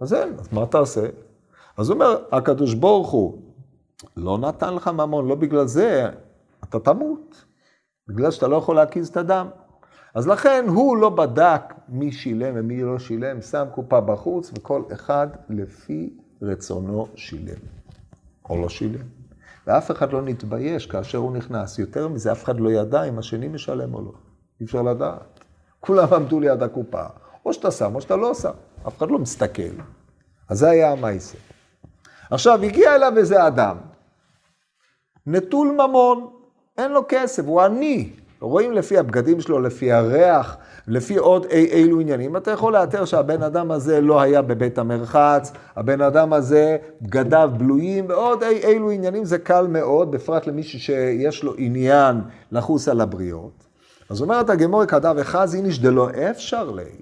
[0.00, 1.06] אז אין, אז מה תעשה?
[1.76, 3.38] אז הוא אומר, הקדוש ברוך הוא
[4.16, 6.08] לא נתן לך ממון, לא בגלל זה,
[6.64, 7.44] אתה תמות.
[8.08, 9.46] בגלל שאתה לא יכול להקיז את הדם.
[10.14, 15.28] אז לכן הוא לא בדק מי שילם ומי לא שילם, שם קופה בחוץ, וכל אחד
[15.50, 16.10] לפי
[16.42, 17.58] רצונו שילם.
[18.50, 19.06] או לא שילם.
[19.66, 21.78] ואף אחד לא נתבייש כאשר הוא נכנס.
[21.78, 24.12] יותר מזה, אף אחד לא ידע אם השני משלם או לא.
[24.60, 25.40] אי אפשר לדעת.
[25.80, 27.04] כולם עמדו ליד הקופה.
[27.46, 28.52] או שאתה שם או שאתה לא שם.
[28.88, 29.74] אף אחד לא מסתכל.
[30.48, 31.38] אז זה היה המעשה.
[32.30, 33.76] עכשיו, הגיע אליו איזה אדם,
[35.26, 36.30] נטול ממון,
[36.78, 38.12] אין לו כסף, הוא עני.
[38.40, 40.56] רואים לפי הבגדים שלו, לפי הריח,
[40.88, 45.52] לפי עוד אי אילו עניינים, אתה יכול לאתר שהבן אדם הזה לא היה בבית המרחץ,
[45.76, 51.42] הבן אדם הזה, בגדיו בלויים, ועוד אי אילו עניינים, זה קל מאוד, בפרט למישהו שיש
[51.42, 52.20] לו עניין
[52.52, 53.64] לחוס על הבריות.
[54.10, 57.00] אז אומרת הגמורי כדאב וחז איניש דלא אפשר לי.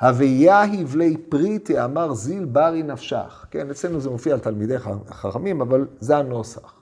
[0.00, 3.46] הוויה הבלי פריטי, אמר זיל ברי נפשך.
[3.50, 4.78] כן, אצלנו זה מופיע על תלמידי
[5.10, 6.74] חכמים, אבל זה הנוסח.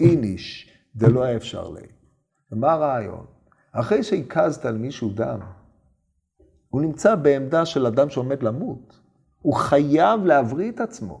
[0.00, 1.95] איניש, דלא אפשר לי.
[2.52, 3.24] ומה הרעיון?
[3.72, 5.40] אחרי שהקזת על מישהו דם,
[6.68, 9.00] הוא נמצא בעמדה של אדם שעומד למות.
[9.42, 11.20] הוא חייב להבריא את עצמו.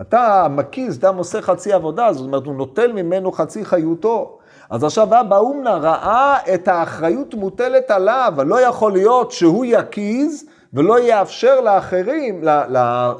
[0.00, 4.38] אתה מקיז, דם עושה חצי עבודה, זאת אומרת, הוא נוטל ממנו חצי חיותו.
[4.70, 10.98] אז עכשיו אבא אומנה ראה את האחריות מוטלת עליו, ולא יכול להיות שהוא יקיז ולא
[11.00, 12.44] יאפשר לאחרים,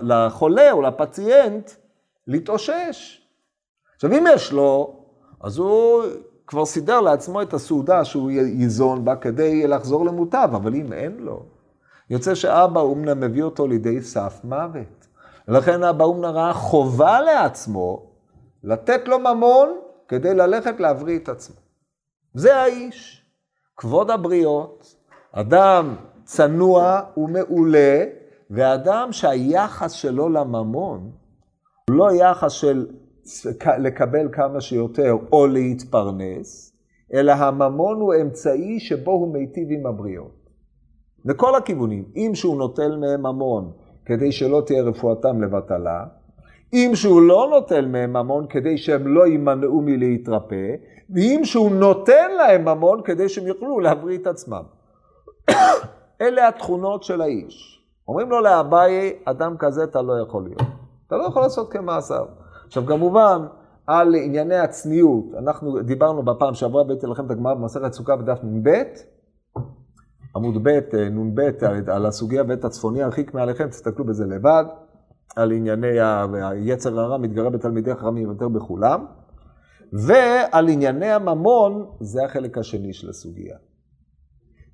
[0.02, 1.70] לחולה או לפציינט,
[2.26, 3.22] להתאושש.
[3.94, 4.96] עכשיו, אם יש לו,
[5.40, 6.02] אז הוא
[6.46, 11.42] כבר סידר לעצמו את הסעודה שהוא ייזון בה כדי לחזור למוטב, אבל אם אין לו,
[12.10, 15.06] יוצא שאבא אומנה מביא אותו לידי סף מוות.
[15.48, 18.06] ולכן אבא אומנה ראה חובה לעצמו
[18.64, 19.68] לתת לו ממון
[20.08, 21.56] כדי ללכת להבריא את עצמו.
[22.34, 23.22] זה האיש,
[23.76, 24.96] כבוד הבריות,
[25.32, 28.04] אדם צנוע ומעולה,
[28.50, 31.10] ואדם שהיחס שלו לממון
[31.90, 32.86] הוא לא יחס של
[33.78, 36.76] לקבל כמה שיותר או להתפרנס,
[37.14, 40.46] אלא הממון הוא אמצעי שבו הוא מיטיב עם הבריות.
[41.24, 43.72] לכל הכיוונים, אם שהוא נוטל מהם ממון
[44.04, 46.04] כדי שלא תהיה רפואתם לבטלה,
[46.72, 50.74] אם שהוא לא נוטל מהם ממון כדי שהם לא יימנעו מלהתרפא,
[51.10, 54.62] ואם שהוא נותן להם ממון כדי שהם יוכלו להבריא את עצמם.
[56.20, 57.82] אלה התכונות של האיש.
[58.08, 60.62] אומרים לו לאביי, אדם כזה אתה לא יכול להיות.
[61.06, 62.26] אתה לא יכול לעשות כמעשיו.
[62.66, 63.38] עכשיו כמובן,
[63.86, 68.68] על ענייני הצניעות, אנחנו דיברנו בפעם שעברה, הבאתי לכם את הגמרא במסכת סוכה בדף נ"ב,
[70.36, 71.40] עמוד ב', נ"ב,
[71.88, 74.64] על הסוגיה בית הצפוני, הרחיק מעליכם, תסתכלו בזה לבד.
[75.36, 76.00] על ענייני
[76.42, 79.06] היצר הרע מתגרה בתלמידי חכמים יותר בכולם,
[79.92, 83.56] ועל ענייני הממון, זה החלק השני של הסוגיה.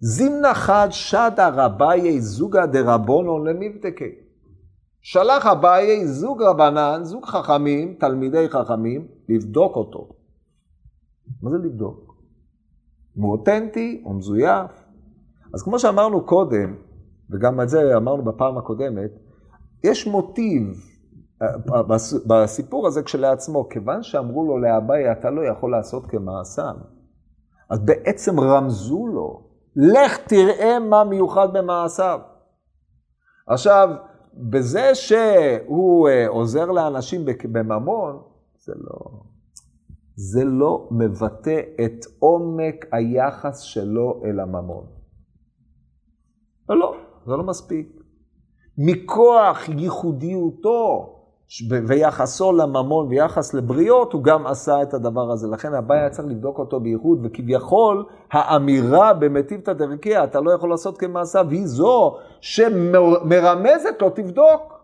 [0.01, 4.11] זימנה חד שדה רביי זוגה דרבונו למבדקי.
[5.03, 10.09] שלח אביי זוג רבנן, זוג חכמים, תלמידי חכמים, לבדוק אותו.
[11.43, 12.15] מה זה לבדוק?
[13.19, 14.71] אם הוא אותנטי או מזויף?
[15.55, 16.75] אז כמו שאמרנו קודם,
[17.31, 19.11] וגם את זה אמרנו בפעם הקודמת,
[19.85, 20.81] יש מוטיב
[21.43, 21.83] אה,
[22.27, 26.75] בסיפור הזה כשלעצמו, כיוון שאמרו לו לאביי, אתה לא יכול לעשות כמעשיו,
[27.71, 29.43] אז בעצם רמזו לו,
[29.77, 32.21] לך תראה מה מיוחד במעשיו.
[33.47, 33.89] עכשיו,
[34.35, 38.23] בזה שהוא אה, עוזר לאנשים בממון,
[38.59, 38.99] זה לא,
[40.15, 44.87] זה לא מבטא את עומק היחס שלו אל הממון.
[46.69, 46.95] לא, לא,
[47.27, 48.03] זה לא מספיק.
[48.79, 51.19] מכוח ייחודיותו
[51.87, 55.49] ויחסו לממון ויחס לבריות, הוא גם עשה את הדבר הזה.
[55.49, 60.99] לכן הבעיה היה צריך לבדוק אותו בייחוד, וכביכול האמירה במטיבתא דרכיה, אתה לא יכול לעשות
[60.99, 64.83] כמעשיו, היא זו שמרמזת לו, תבדוק.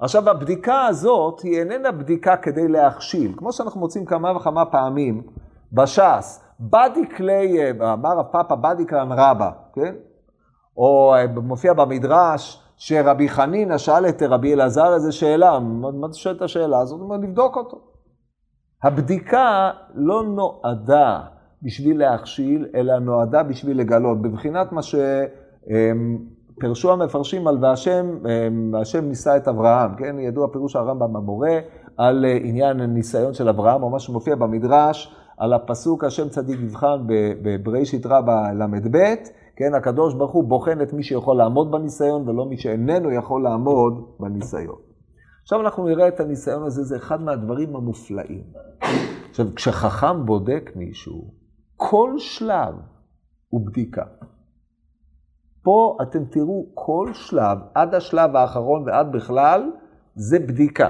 [0.00, 3.34] עכשיו, הבדיקה הזאת היא איננה בדיקה כדי להכשיל.
[3.36, 5.22] כמו שאנחנו מוצאים כמה וכמה פעמים
[5.72, 9.94] בש"ס, בדי כלי, אמר הפאפה בדי כאן רבא, כן?
[10.76, 16.42] או מופיע במדרש, שרבי חנינא שאל את רבי אלעזר איזה שאלה, מה אתה שואל את
[16.42, 17.00] השאלה הזאת?
[17.00, 17.78] הוא אומר, לבדוק אותו.
[18.82, 21.20] הבדיקה לא נועדה
[21.62, 24.80] בשביל להכשיל, אלא נועדה בשביל לגלות, בבחינת מה
[26.58, 28.18] שפרשו המפרשים על והשם,
[28.72, 30.18] והשם נישא את אברהם, כן?
[30.18, 31.58] ידוע פירוש הרמב"ם המורה
[31.96, 36.96] על עניין הניסיון של אברהם, או מה שמופיע במדרש, על הפסוק השם צדיק יבחן
[37.42, 39.14] בבראשית רבה ל"ב,
[39.56, 44.16] כן, הקדוש ברוך הוא בוחן את מי שיכול לעמוד בניסיון ולא מי שאיננו יכול לעמוד
[44.20, 44.78] בניסיון.
[45.42, 48.44] עכשיו אנחנו נראה את הניסיון הזה, זה אחד מהדברים המופלאים.
[49.30, 51.30] עכשיו, כשחכם בודק מישהו,
[51.76, 52.74] כל שלב
[53.48, 54.04] הוא בדיקה.
[55.62, 59.70] פה אתם תראו כל שלב, עד השלב האחרון ועד בכלל,
[60.14, 60.88] זה בדיקה.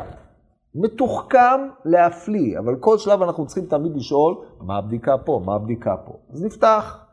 [0.74, 6.12] מתוחכם להפליא, אבל כל שלב אנחנו צריכים תמיד לשאול, מה הבדיקה פה, מה הבדיקה פה.
[6.32, 7.03] אז נפתח.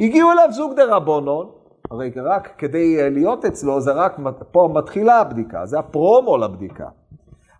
[0.00, 1.50] הגיעו אליו זוג דה רבונון,
[1.90, 4.16] הרי רק כדי אה, להיות אצלו, זה רק,
[4.52, 6.88] פה מתחילה הבדיקה, זה הפרומו לבדיקה.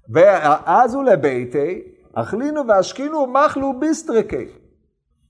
[0.09, 1.83] ואז הוא לביתי,
[2.15, 4.47] אכלינו והשקינו מחלו ביסטרקי.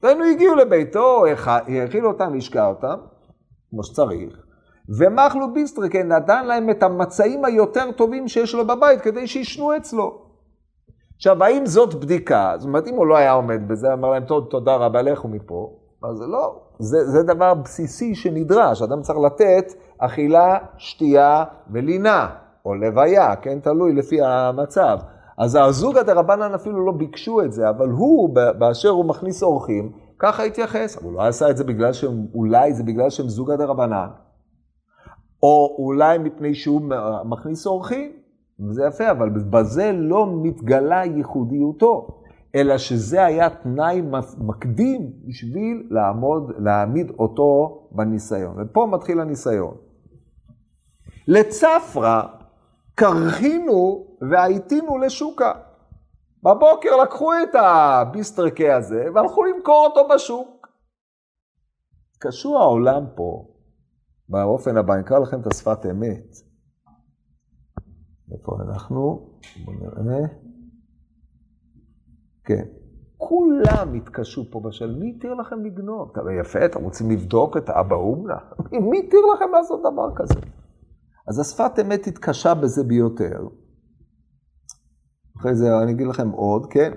[0.03, 2.97] והיינו הגיעו לביתו, האכילו אותם, השקע אותם,
[3.71, 4.43] כמו שצריך,
[4.99, 10.27] ומחלו ביסטרקי נתן להם את המצעים היותר טובים שיש לו בבית כדי שישנו אצלו.
[11.17, 12.55] עכשיו, האם זאת בדיקה?
[12.59, 15.80] זאת אומרת, אם הוא לא היה עומד בזה, אמר להם, תודה רבה, לכו מפה.
[16.03, 22.29] אז זה לא, זה, זה דבר בסיסי שנדרש, אדם צריך לתת אכילה, שתייה ולינה,
[22.65, 24.99] או לוויה, כן, תלוי לפי המצב.
[25.39, 30.43] אז הזוגא דרבנן אפילו לא ביקשו את זה, אבל הוא, באשר הוא מכניס אורחים, ככה
[30.43, 30.97] התייחס.
[30.97, 34.09] אבל הוא לא עשה את זה בגלל שהם, אולי זה בגלל שהם זוגא דרבנן.
[35.43, 36.83] או אולי מפני שהוא
[37.25, 38.13] מכניס אורחים,
[38.69, 42.20] וזה יפה, אבל בזה לא מתגלה ייחודיותו,
[42.55, 44.03] אלא שזה היה תנאי
[44.39, 48.57] מקדים בשביל לעמוד, להעמיד אותו בניסיון.
[48.61, 49.77] ופה מתחיל הניסיון.
[51.29, 52.23] לצפרא
[52.95, 55.53] קרחינו והייתינו לשוקה.
[56.43, 60.69] בבוקר לקחו את הביסטרקה הזה והלכו למכור אותו בשוק.
[62.19, 63.47] קשור העולם פה
[64.29, 66.37] באופן הבא, אני אקרא לכם את השפת אמת.
[68.33, 69.31] איפה אנחנו?
[69.65, 70.50] בואו נראה.
[72.51, 72.65] כן.
[73.17, 76.13] כולם התקשו פה בשל, מי התיר לכם לגנוב?
[76.41, 78.35] יפה, אתם רוצים לבדוק את אבא אומנה?
[78.91, 80.35] מי התיר לכם לעשות דבר כזה?
[81.29, 83.47] אז השפת אמת התקשה בזה ביותר.
[85.39, 86.93] אחרי זה אני אגיד לכם עוד, כן?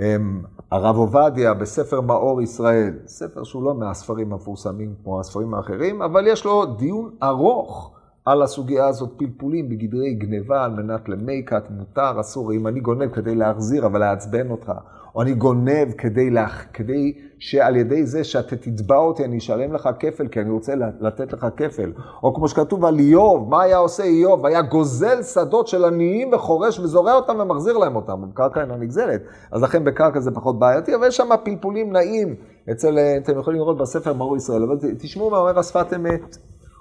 [0.00, 6.26] אמ, הרב עובדיה בספר מאור ישראל, ספר שהוא לא מהספרים המפורסמים כמו הספרים האחרים, אבל
[6.26, 7.97] יש לו דיון ארוך
[8.30, 13.34] על הסוגיה הזאת, פלפולים בגדרי גניבה על מנת למייקת, מותר, אסור, אם אני גונב כדי
[13.34, 14.72] להחזיר אבל לעצבן אותך,
[15.14, 19.88] או אני גונב כדי, לה, כדי שעל ידי זה שאתה תתבע אותי, אני אשלם לך
[19.98, 21.92] כפל, כי אני רוצה לתת לך כפל.
[22.22, 24.46] או כמו שכתוב על איוב, מה היה עושה איוב?
[24.46, 28.22] היה גוזל שדות של עניים וחורש וזורע אותם ומחזיר להם אותם.
[28.30, 29.22] בקרקע אינה נגזלת.
[29.52, 32.34] אז לכן בקרקע זה פחות בעייתי, אבל יש שם פלפולים נעים.
[32.70, 36.38] אצל, אתם יכולים לראות בספר מרו ישראל, אבל תשמעו מה אומר השפת אמת.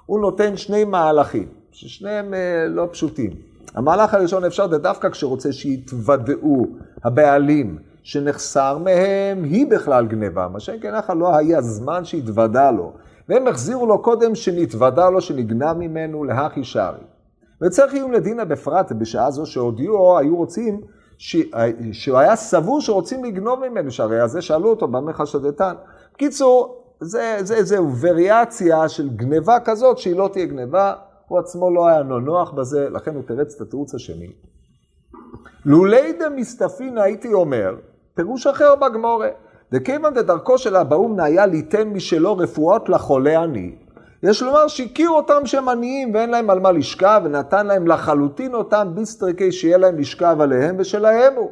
[0.08, 3.32] הוא נותן שני מהלכים, ששניהם אה, לא פשוטים.
[3.76, 6.68] המהלך הראשון אפשר דווקא כשרוצה שיתוודעו
[7.04, 12.94] הבעלים שנחסר מהם היא בכלל גניבה, מה שאין כן ככה לא היה זמן שהתוודה לו.
[13.30, 17.04] והם החזירו לו קודם שנתוודה לו שנגנב ממנו להכי שרי.
[17.62, 20.82] וצריך איום לדינא בפרט בשעה זו שהודיעו, היו רוצים,
[21.18, 21.38] ש...
[21.92, 25.74] שהוא היה סבור שרוצים לגנוב ממנו, שהרי הזה שאלו אותו במה חשדתן.
[26.14, 30.94] בקיצור, זה, זה, זה וריאציה של גניבה כזאת שהיא לא תהיה גניבה,
[31.28, 34.32] הוא עצמו לא היה נוח בזה, לכן הוא תרץ את התירוץ השני.
[35.66, 37.76] לולי דמסתפינא הייתי אומר,
[38.14, 39.30] פירוש אחר בגמורה.
[39.72, 43.76] דכיוון דדרכו של אבא אומנה היה ליתן משלו רפואות לחולה עני.
[44.24, 48.88] יש לומר שהכיר אותם שהם עניים ואין להם על מה לשכב, ונתן להם לחלוטין אותם
[48.94, 51.52] ביסטרקי שיהיה להם לשכב עליהם ושלהם הוא.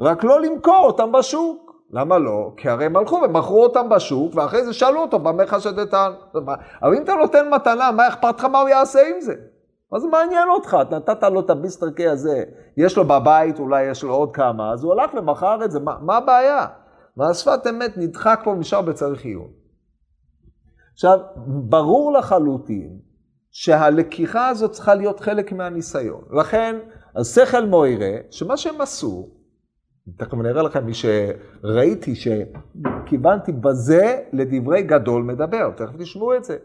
[0.00, 1.71] רק לא למכור אותם בשוק.
[1.92, 2.52] למה לא?
[2.56, 6.12] כי הרי הם הלכו ומכרו אותם בשוק, ואחרי זה שאלו אותו במה חשדתן.
[6.82, 9.34] אבל אם אתה נותן מתנה, מה אכפת לך מה הוא יעשה עם זה?
[9.92, 10.76] מה זה מעניין אותך?
[10.90, 12.44] נתת לו את הביסטרקי הזה,
[12.76, 15.96] יש לו בבית, אולי יש לו עוד כמה, אז הוא הלך ומכר את זה, מה,
[16.00, 16.66] מה הבעיה?
[17.16, 19.50] והשפת אמת נדחק פה משאר בצריך עיון.
[20.92, 22.98] עכשיו, ברור לחלוטין
[23.50, 26.20] שהלקיחה הזאת צריכה להיות חלק מהניסיון.
[26.30, 26.78] לכן,
[27.16, 29.28] השכל מוירה, שמה שהם עשו,
[30.18, 36.56] תכף אני אראה לכם, מי שראיתי שכיוונתי בזה לדברי גדול מדבר, תכף תשמעו את זה.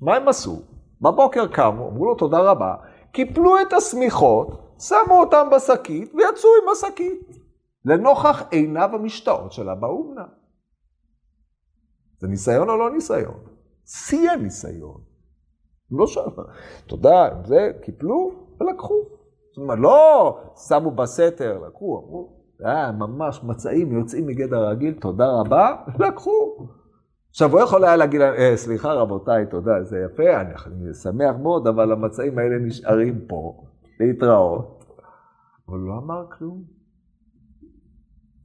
[0.00, 0.62] מה הם עשו?
[1.00, 2.74] בבוקר קמו, אמרו לו תודה רבה,
[3.12, 7.44] קיפלו את השמיכות, שמו אותם בשקית ויצאו עם השקית.
[7.84, 10.24] לנוכח עיניו המשתאות של אבא אומנה.
[12.18, 13.38] זה ניסיון או לא ניסיון?
[13.86, 15.00] שיא הניסיון.
[15.90, 16.30] לא שם.
[16.86, 18.94] תודה, זה, קיפלו ולקחו.
[19.50, 25.76] זאת אומרת, לא שמו בסתר, לקחו, אמרו, אה, ממש מצעים יוצאים מגדר הרגיל, תודה רבה,
[25.98, 26.66] לקחו.
[27.30, 31.66] עכשיו, הוא יכול היה להגיד אה, סליחה רבותיי, תודה, זה יפה, אני, אני שמח מאוד,
[31.66, 33.64] אבל המצעים האלה נשארים פה,
[34.00, 34.84] להתראות.
[35.64, 36.62] הוא לא אמר כלום.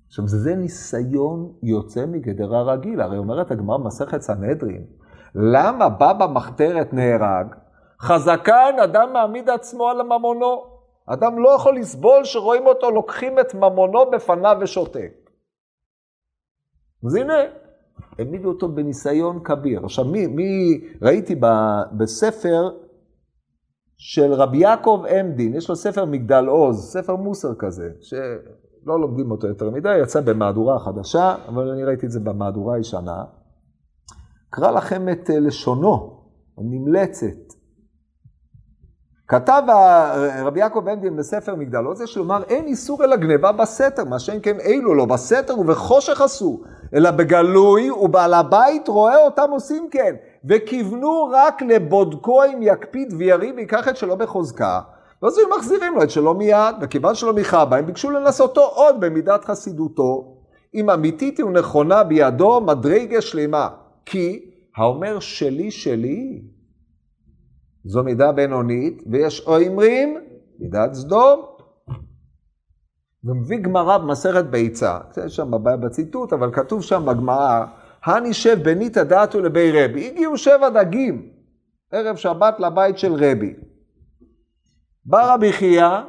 [0.08, 4.86] עכשיו, זה, ניסיון יוצא מגדר הרגיל, הרי אומרת הגמרא במסכת סנהדרין,
[5.36, 7.48] למה בא במחתרת נהרג?
[8.02, 10.69] חזקן, אדם מעמיד עצמו על ממונו.
[11.14, 15.30] אדם לא יכול לסבול שרואים אותו לוקחים את ממונו בפניו ושותק.
[17.06, 17.34] אז הנה,
[18.20, 19.86] העמידו אותו בניסיון כביר.
[19.86, 21.46] עכשיו, מי, מי ראיתי ב,
[21.98, 22.70] בספר
[23.98, 29.48] של רבי יעקב עמדין, יש לו ספר מגדל עוז, ספר מוסר כזה, שלא לומדים אותו
[29.48, 33.24] יותר מדי, יצא במהדורה חדשה, אבל אני ראיתי את זה במהדורה הישנה.
[34.50, 36.24] אקרא לכם את אה, לשונו,
[36.58, 37.59] הנמלצת.
[39.30, 39.62] כתב
[40.46, 44.40] רבי יעקב עמדין בספר מגדל עוז, יש לומר, אין איסור אלא גניבה בסתר, מה שאין
[44.44, 46.62] כן אילו לא בסתר ובחושך עשו.
[46.94, 50.16] אלא בגלוי, ובעל הבית רואה אותם עושים כן.
[50.46, 54.80] וכיוונו רק לבודקו אם יקפיד ויריב ויקח את שלו בחוזקה.
[55.24, 59.46] ואז היו מחזירים לו את שלו מיד, וכיוון שלא מיכה בהם, ביקשו לנסותו עוד במידת
[59.46, 60.36] חסידותו.
[60.76, 63.70] אם אמיתית ונכונה בידו, מדרגה שלמה.
[64.06, 64.46] כי
[64.78, 66.42] האומר שלי שלי,
[67.90, 70.18] זו מידה בינונית, ויש אומרים
[70.60, 71.46] מידת סדום.
[73.24, 77.66] ומביא גמרא במסכת ביצה, יש שם בעיה בציטוט, אבל כתוב שם בגמרא,
[78.04, 81.30] הנישב בנית דעתו לבי רבי, הגיעו שבע דגים
[81.92, 83.54] ערב שבת לבית של רבי.
[85.06, 86.02] בא רבי חייא,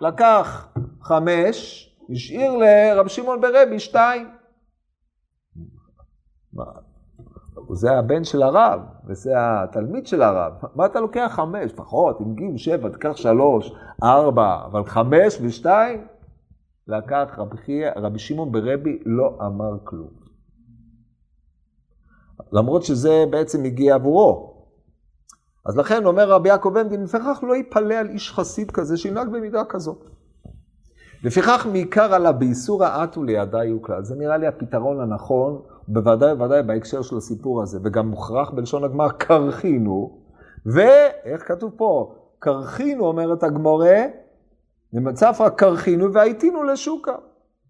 [0.00, 0.68] לקח
[1.02, 4.28] חמש, השאיר לרב שמעון ברבי שתיים.
[7.74, 10.52] זה הבן של הרב, וזה התלמיד של הרב.
[10.74, 11.72] מה אתה לוקח חמש?
[11.72, 16.06] לפחות, אם גיל שבע, תקח שלוש, ארבע, אבל חמש ושתיים?
[16.88, 17.56] לקח רבי,
[17.96, 20.10] רבי שמעון ברבי לא אמר כלום.
[22.52, 24.50] למרות שזה בעצם הגיע עבורו.
[25.66, 29.64] אז לכן אומר רבי יעקב עמדין, לפיכך לא יפלא על איש חסיד כזה שינהג במידה
[29.64, 30.10] כזאת.
[31.24, 34.04] לפיכך מעיקר עליו באיסור אטו לידי יוקלט.
[34.04, 35.62] זה נראה לי הפתרון הנכון,
[35.92, 40.18] בוודאי ובוודאי בהקשר של הסיפור הזה, וגם מוכרח בלשון הגמר, קרחינו,
[40.66, 42.14] ואיך כתוב פה?
[42.38, 43.98] קרחינו, אומרת הגמורה,
[44.92, 47.14] נמצא רק קרחינו והייתינו לשוקה.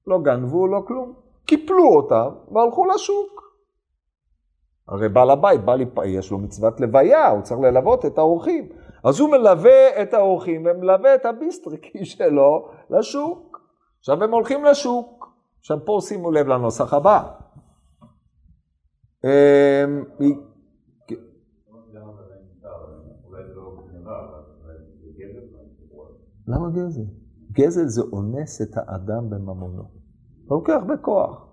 [0.07, 1.13] לא גנבו, לא כלום.
[1.47, 3.41] קיפלו אותם והלכו לשוק.
[4.89, 5.89] הרי בעל הבית, בא לפ...
[6.05, 8.69] יש לו מצוות לוויה, הוא צריך ללוות את האורחים.
[9.05, 13.61] אז הוא מלווה את האורחים ומלווה את הביסטריקי שלו לשוק.
[13.99, 15.29] עכשיו הם הולכים לשוק.
[15.61, 17.23] עכשיו פה שימו לב לנוסח הבא.
[19.25, 20.05] אמ,
[26.49, 27.03] למה גזל?
[27.53, 29.83] גזל זה אונס את האדם בממונו.
[30.47, 31.47] הוא לוקח בכוח.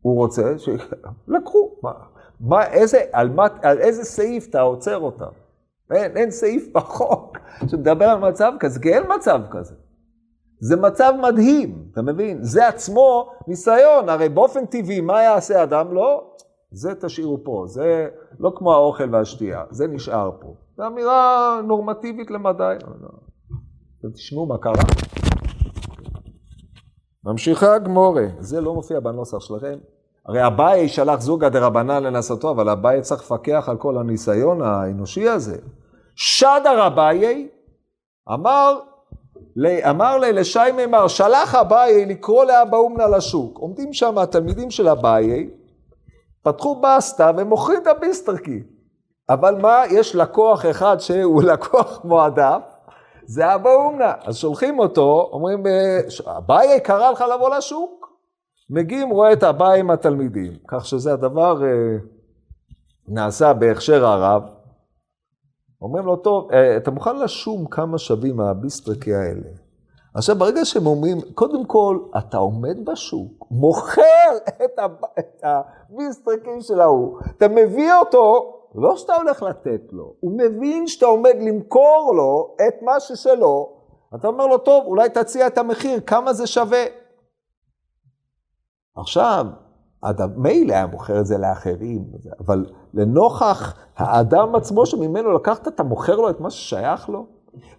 [0.00, 0.68] הוא רוצה ש...
[1.28, 1.78] לקחו.
[1.82, 1.92] מה,
[2.40, 5.30] מה, איזה, על, מה, על איזה סעיף אתה עוצר אותם?
[5.90, 9.74] אין, אין סעיף בחוק שמדבר על מצב כזה, כי אין מצב כזה.
[10.60, 12.38] זה מצב מדהים, אתה מבין?
[12.42, 15.94] זה עצמו ניסיון, הרי באופן טבעי, מה יעשה אדם?
[15.94, 16.24] לא,
[16.70, 18.08] זה תשאירו פה, זה
[18.40, 20.54] לא כמו האוכל והשתייה, זה נשאר פה.
[20.76, 22.76] זו אמירה נורמטיבית למדי.
[24.00, 24.72] אתם תשמעו מה קרה.
[27.24, 29.78] ממשיכה הגמורה, זה לא מופיע בנוסח שלכם.
[30.26, 35.58] הרי אביי שלח זוגא דרבנן לנסותו, אבל אביי צריך לפקח על כל הניסיון האנושי הזה.
[36.14, 37.48] שדר אביי
[38.34, 38.78] אמר,
[39.90, 43.58] אמר לי לשי מימר, שלח אביי לקרוא לאבא אומנה לשוק.
[43.58, 45.50] עומדים שם התלמידים של אביי,
[46.42, 48.62] פתחו בסטה ומוכרים את הביסטרקי.
[49.28, 52.62] אבל מה, יש לקוח אחד שהוא לקוח מועדף,
[53.26, 54.12] זה אבא אומנה.
[54.24, 55.62] אז שולחים אותו, אומרים,
[56.26, 58.08] אביי קרא לך לבוא לשוק.
[58.70, 60.52] מגיעים, רואה את אביי עם התלמידים.
[60.68, 61.96] כך שזה הדבר אה,
[63.08, 64.42] נעשה בהכשר הרב.
[65.82, 69.48] אומרים לו, טוב, אה, אתה מוכן לשום כמה שווים הביסטרקי האלה?
[70.14, 74.28] עכשיו, ברגע שהם אומרים, קודם כל, אתה עומד בשוק, מוכר
[74.64, 74.92] את, הב...
[75.42, 81.34] הביסטרקים של ההוא, אתה מביא אותו, לא שאתה הולך לתת לו, הוא מבין שאתה עומד
[81.40, 83.72] למכור לו את מה ששלו,
[84.14, 86.84] אתה אומר לו, טוב, אולי תציע את המחיר, כמה זה שווה?
[88.96, 89.46] עכשיו,
[90.36, 92.04] מילא היה מוכר את זה לאחרים,
[92.40, 97.26] אבל לנוכח האדם עצמו שממנו לקחת, אתה מוכר לו את מה ששייך לו?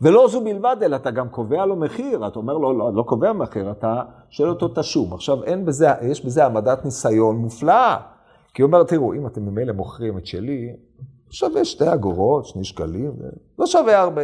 [0.01, 3.34] ולא זו בלבד, אלא אתה גם קובע לו מחיר, אתה אומר לו, לא, לא קובע
[3.34, 5.13] מחיר, אתה שואל אותו תשום.
[5.13, 7.97] עכשיו, אין בזה, יש בזה העמדת ניסיון מופלאה.
[8.53, 10.76] כי הוא אומר, תראו, אם אתם ממילא מוכרים את שלי,
[11.30, 13.11] שווה שתי אגורות, שני שקלים,
[13.59, 14.22] לא שווה הרבה.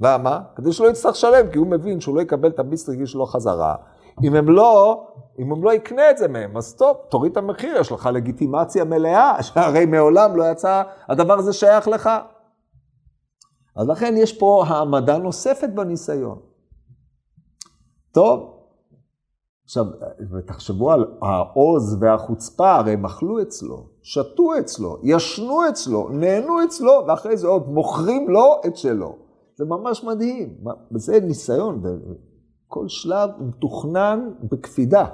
[0.00, 0.40] למה?
[0.56, 3.74] כדי שלא יצטרך לשלם, כי הוא מבין שהוא לא יקבל את הביסטריגי שלו חזרה.
[4.22, 5.06] אם הם לא,
[5.38, 8.84] אם הם לא יקנה את זה מהם, אז טוב, תוריד את המחיר, יש לך לגיטימציה
[8.84, 12.10] מלאה, שהרי מעולם לא יצא, הדבר הזה שייך לך.
[13.76, 16.38] אז לכן יש פה העמדה נוספת בניסיון.
[18.12, 18.54] טוב,
[19.64, 19.84] עכשיו,
[20.32, 27.36] ותחשבו על העוז והחוצפה, הרי הם אכלו אצלו, שתו אצלו, ישנו אצלו, נהנו אצלו, ואחרי
[27.36, 29.16] זה עוד מוכרים לו את שלו.
[29.56, 30.56] זה ממש מדהים,
[30.90, 31.82] זה ניסיון,
[32.74, 35.06] כל שלב מתוכנן בקפידה.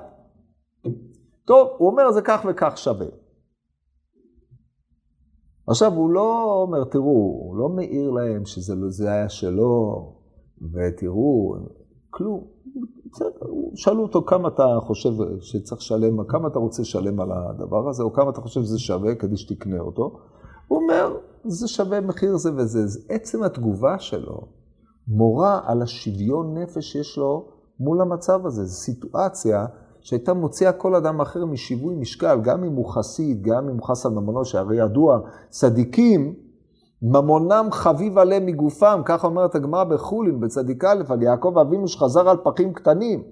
[1.45, 3.07] טוב, הוא אומר זה כך וכך שווה.
[5.67, 10.13] עכשיו, הוא לא אומר, תראו, הוא לא מעיר להם שזה היה שלו,
[10.73, 11.57] ותראו,
[12.11, 12.45] כלום.
[13.75, 18.13] שאלו אותו כמה אתה חושב שצריך לשלם, כמה אתה רוצה לשלם על הדבר הזה, או
[18.13, 20.21] כמה אתה חושב שזה שווה כדי שתקנה אותו.
[20.69, 22.87] הוא אומר, זה שווה מחיר זה וזה.
[22.87, 24.60] זה עצם התגובה שלו
[25.11, 27.49] מורה על השוויון נפש שיש לו
[27.81, 28.65] מול המצב הזה.
[28.65, 29.67] זו סיטואציה
[30.01, 34.07] שהייתה מוציאה כל אדם אחר משיווי משקל, גם אם הוא חסיד, גם אם הוא חס
[34.07, 36.35] על ממונו, שהרי ידוע, צדיקים,
[37.03, 42.37] ממונם חביב עליהם מגופם, ככה אומרת הגמרא בחולין, בצדיק א', על יעקב אבינו שחזר על
[42.45, 43.23] פחים קטנים.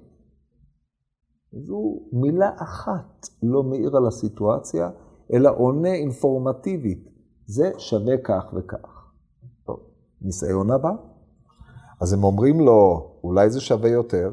[1.53, 4.91] זו מילה אחת לא מאיר על הסיטואציה,
[5.33, 7.09] אלא עונה אינפורמטיבית.
[7.47, 9.11] זה שווה כך וכך.
[9.67, 9.81] טוב,
[10.23, 10.91] ניסיון הבא.
[12.01, 14.31] אז הם אומרים לו, אולי זה שווה יותר,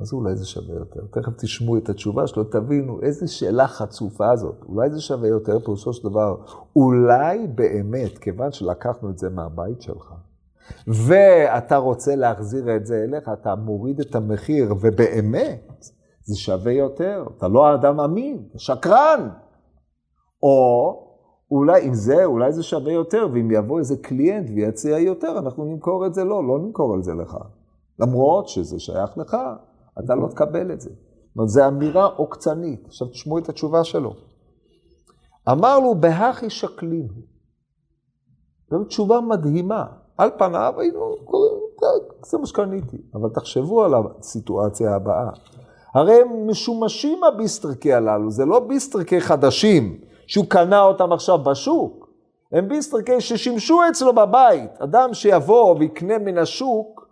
[0.00, 1.00] אז אולי זה שווה יותר.
[1.12, 4.64] תכף תשמעו את התשובה שלו, תבינו איזה שאלה חצופה זאת.
[4.68, 6.36] אולי זה שווה יותר, פירושו של דבר,
[6.76, 10.12] אולי באמת, כיוון שלקחנו את זה מהבית שלך,
[10.86, 15.84] ואתה רוצה להחזיר את זה אליך, אתה מוריד את המחיר, ובאמת,
[16.22, 17.24] זה שווה יותר.
[17.36, 19.28] אתה לא אדם אמין, שקרן.
[20.42, 21.07] או
[21.50, 26.06] אולי אם זה, אולי זה שווה יותר, ואם יבוא איזה קליינט ויציע יותר, אנחנו נמכור
[26.06, 27.36] את זה לו, לא, לא נמכור את זה לך.
[27.98, 29.36] למרות שזה שייך לך,
[30.04, 30.90] אתה לא תקבל את זה.
[30.90, 32.86] זאת אומרת, זו אמירה עוקצנית.
[32.86, 34.14] עכשיו תשמעו את התשובה שלו.
[35.50, 37.08] אמר לו, בהכי שקלים.
[38.70, 39.86] זו תשובה מדהימה.
[40.18, 41.54] על פניו היינו קוראים,
[42.26, 42.96] זה מה שקניתי.
[43.14, 45.30] אבל תחשבו על הסיטואציה הבאה.
[45.94, 52.08] הרי הם משומשים הביסטרקי הללו, זה לא ביסטרקי חדשים, שהוא קנה אותם עכשיו בשוק.
[52.52, 54.80] הם ביסטרקי ששימשו אצלו בבית.
[54.80, 57.08] אדם שיבוא ויקנה מן השוק,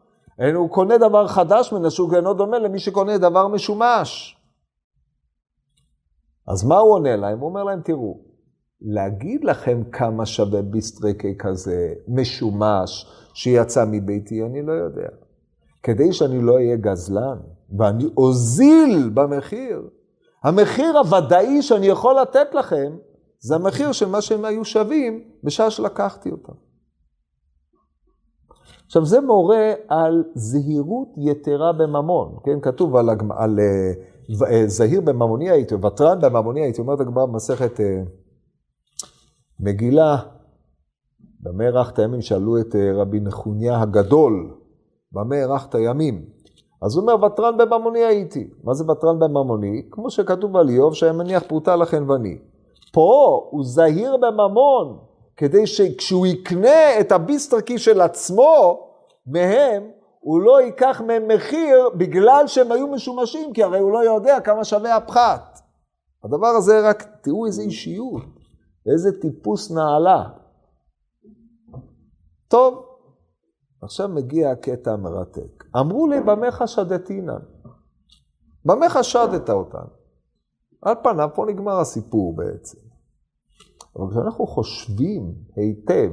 [0.54, 4.36] הוא קונה דבר חדש מן השוק, אינו דומה למי שקונה דבר משומש.
[6.48, 7.38] אז מה הוא עונה להם?
[7.38, 8.20] הוא אומר להם, תראו,
[8.80, 15.08] להגיד לכם כמה שווה ביסטרקי כזה משומש שיצא מביתי, אני לא יודע.
[15.82, 17.38] כדי שאני לא אהיה גזלן,
[17.78, 19.82] ואני אוזיל במחיר,
[20.42, 22.96] המחיר הוודאי שאני יכול לתת לכם,
[23.40, 26.52] זה המחיר של מה שהם היו שווים בשעה שלקחתי אותם.
[28.86, 32.60] עכשיו, זה מורה על זהירות יתרה בממון, כן?
[32.62, 37.82] כתוב על, על uh, זהיר בממוני הייתי, ותרן בממוני הייתי, אומרת הגמרא במסכת uh,
[39.60, 40.16] מגילה,
[41.40, 42.22] במה ארחת הימים?
[42.22, 44.54] שאלו את רבי נחוניה הגדול,
[45.12, 46.24] במה ארחת הימים?
[46.82, 48.50] אז הוא אומר, ותרן בממוני הייתי.
[48.64, 49.82] מה זה ותרן בממוני?
[49.90, 52.38] כמו שכתוב על איוב, שהיה מניח פרוטה לחנווני.
[52.92, 54.98] פה הוא זהיר בממון,
[55.36, 58.86] כדי שכשהוא יקנה את הביסטרקי של עצמו,
[59.26, 64.40] מהם, הוא לא ייקח מהם מחיר בגלל שהם היו משומשים, כי הרי הוא לא יודע
[64.40, 65.60] כמה שווה הפחת.
[66.24, 68.22] הדבר הזה רק, תראו איזה אישיות,
[68.92, 70.24] איזה טיפוס נעלה.
[72.48, 72.86] טוב,
[73.82, 75.64] עכשיו מגיע הקטע המרתק.
[75.76, 77.42] אמרו לי, במה חשדתינן?
[78.64, 79.84] במה חשדת אותן?
[80.82, 82.78] על פניו פה נגמר הסיפור בעצם.
[83.96, 86.10] אבל כשאנחנו חושבים היטב,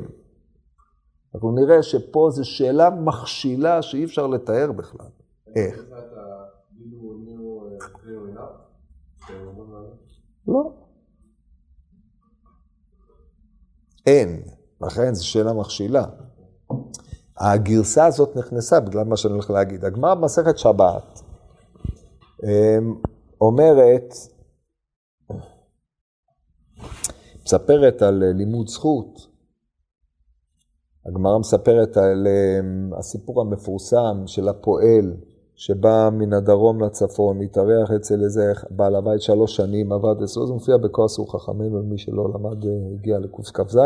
[1.36, 5.08] אנחנו נראה שפה זו שאלה מכשילה שאי אפשר לתאר בכלל.
[5.56, 5.86] איך?
[10.48, 10.72] לא.
[14.06, 14.44] אין,
[14.82, 16.06] לכן זו שאלה מכשילה.
[17.38, 19.86] הגרסה הזאת נכנסה בגלל מה שאני הולך להגיד.
[19.86, 21.22] הגמרא במסכת שבת
[22.44, 22.96] אמ,
[23.42, 24.14] אומרת,
[27.46, 29.28] מספרת על לימוד זכות.
[31.06, 35.14] הגמרא מספרת על אמ, הסיפור המפורסם של הפועל
[35.56, 40.78] שבא מן הדרום לצפון, התארח אצל איזה בעל הבית שלוש שנים, עבד אצלו, זה מופיע
[40.78, 43.80] בכועסו חכמינו, מי שלא למד הגיע לקכ"ז.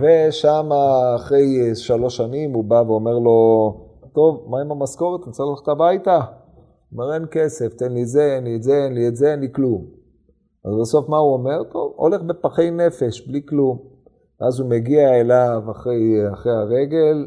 [0.00, 0.68] ושם
[1.16, 3.80] אחרי שלוש שנים הוא בא ואומר לו,
[4.12, 5.20] טוב, מה עם המשכורת?
[5.24, 6.20] אני צריך ללכת הביתה.
[6.92, 9.40] אומר, אין כסף, תן לי זה, אין לי את זה, אין לי את זה, אין
[9.40, 9.84] לי כלום.
[10.66, 11.64] אז בסוף מה הוא אומר?
[11.64, 13.78] טוב, הולך בפחי נפש, בלי כלום.
[14.40, 17.26] ואז הוא מגיע אליו אחרי, אחרי הרגל,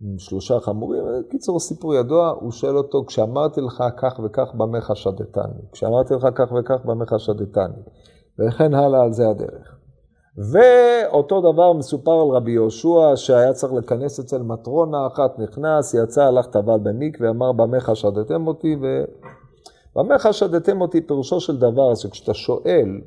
[0.00, 5.62] עם שלושה חמורים, קיצור, סיפור ידוע, הוא שואל אותו, כשאמרתי לך כך וכך, במה חשדתני?
[5.72, 7.82] כשאמרתי לך כך וכך, במה חשדתני?
[8.38, 9.76] וכן הלאה, על זה הדרך.
[10.52, 16.46] ואותו דבר מסופר על רבי יהושע שהיה צריך לכנס אצל מטרונה אחת, נכנס, יצא, הלך
[16.46, 18.76] טבל במקווה, אמר במה חשדתם אותי,
[19.96, 23.00] ובמה חשדתם אותי פירושו של דבר, שכשאתה שואל,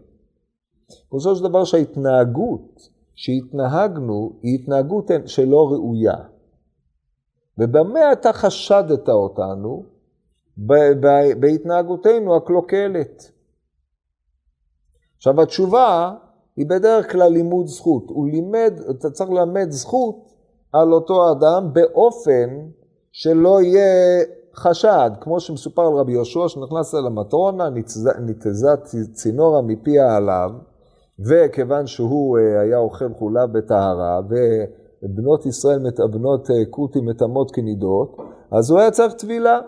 [1.09, 6.15] פירושו של דבר שההתנהגות שהתנהגנו היא התנהגות שלא ראויה.
[7.57, 9.83] ובמה אתה חשדת אותנו?
[11.39, 13.31] בהתנהגותנו הקלוקלת.
[15.17, 16.15] עכשיו התשובה
[16.55, 18.03] היא בדרך כלל לימוד זכות.
[18.07, 20.35] הוא לימד, אתה צריך ללמד זכות
[20.73, 22.69] על אותו אדם באופן
[23.11, 24.23] שלא יהיה
[24.55, 27.69] חשד, כמו שמסופר על רבי יהושע שנכנס אל המטרונה,
[28.19, 28.69] ניתזה
[29.13, 30.49] צינורה מפיה עליו,
[31.19, 35.79] וכיוון שהוא אה, היה אוכל חולב בטהרה, ובנות ישראל,
[36.11, 38.17] בנות אה, כותי מטמאות כנידות,
[38.51, 39.59] אז הוא היה צריך טבילה.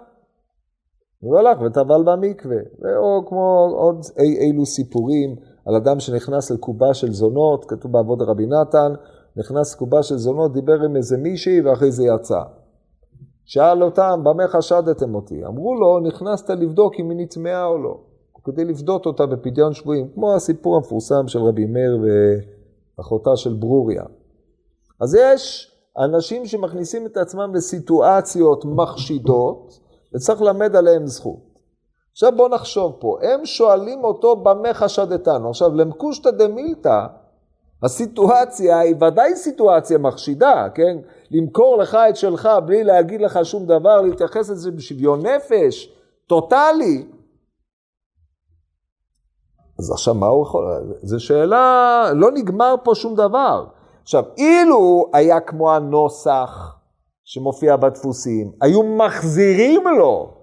[1.20, 2.58] הוא הלך וטבל במקווה,
[2.98, 5.36] או כמו עוד אי אילו סיפורים.
[5.66, 8.94] על אדם שנכנס לקובה של זונות, כתוב בעבוד רבי נתן,
[9.38, 12.42] נכנס לקובה של זונות, דיבר עם איזה מישהי ואחרי זה יצא.
[13.54, 15.46] שאל אותם, במה חשדתם אותי?
[15.46, 17.98] אמרו לו, נכנסת לבדוק אם היא נטמעה או לא,
[18.44, 22.00] כדי לבדות אותה בפדיון שבויים, כמו הסיפור המפורסם של רבי מאיר
[22.98, 24.04] ואחותה של ברוריה.
[25.02, 29.80] אז יש אנשים שמכניסים את עצמם לסיטואציות מחשידות,
[30.16, 31.60] וצריך ללמד עליהם זכות.
[32.12, 35.50] עכשיו בואו נחשוב פה, הם שואלים אותו במה חשדתנו.
[35.50, 37.06] עכשיו, למקושטא דמילתא,
[37.84, 40.98] הסיטואציה היא ודאי סיטואציה מחשידה, כן?
[41.32, 45.94] למכור לך את שלך בלי להגיד לך שום דבר, להתייחס לזה בשוויון נפש,
[46.28, 47.06] טוטאלי.
[49.80, 50.64] אז עכשיו מה הוא יכול...
[51.02, 53.66] זו שאלה, לא נגמר פה שום דבר.
[54.02, 56.76] עכשיו, אילו היה כמו הנוסח
[57.24, 60.34] שמופיע בדפוסים, היו מחזירים לו,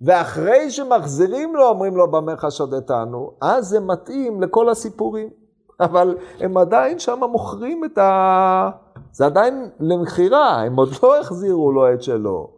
[0.00, 5.28] ואחרי שמחזירים לו, אומרים לו במה חשדתנו, אז זה מתאים לכל הסיפורים.
[5.80, 8.70] אבל הם עדיין שם מוכרים את ה...
[9.12, 12.50] זה עדיין למכירה, הם עוד לא החזירו לו את שלו.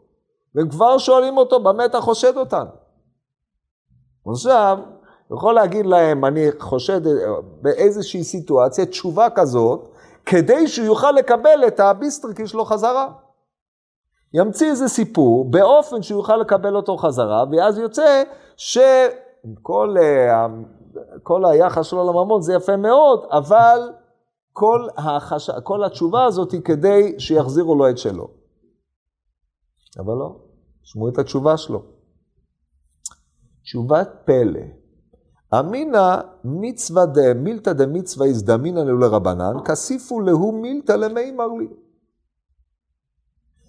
[0.54, 2.70] והם כבר שואלים אותו, במה אתה חושד אותנו?
[4.26, 4.78] עכשיו,
[5.34, 7.00] יכול להגיד להם, אני חושד
[7.62, 9.88] באיזושהי סיטואציה, תשובה כזאת,
[10.26, 13.08] כדי שהוא יוכל לקבל את הביסטריקי שלו חזרה.
[14.34, 18.22] ימציא איזה סיפור באופן שהוא יוכל לקבל אותו חזרה, ואז יוצא
[18.56, 20.46] שכל אה,
[21.22, 23.92] כל היחס שלו לממון זה יפה מאוד, אבל
[24.52, 25.50] כל, החש...
[25.50, 28.28] כל התשובה הזאת היא כדי שיחזירו לו את שלו.
[29.98, 30.36] אבל לא,
[30.82, 31.82] שמעו את התשובה שלו.
[33.62, 34.60] תשובת פלא.
[35.58, 41.68] אמינא מצווה דה מילתא דמצווה הזדמינא לו לרבנן, כסיפו להו מילתא למי מרלי.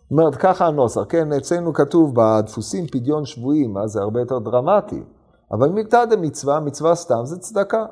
[0.01, 5.03] זאת אומרת, ככה הנוסח, כן, אצלנו כתוב בדפוסים פדיון שבויים, אז זה הרבה יותר דרמטי.
[5.51, 7.85] אבל מילתא דמצווה, מצווה סתם זה צדקה.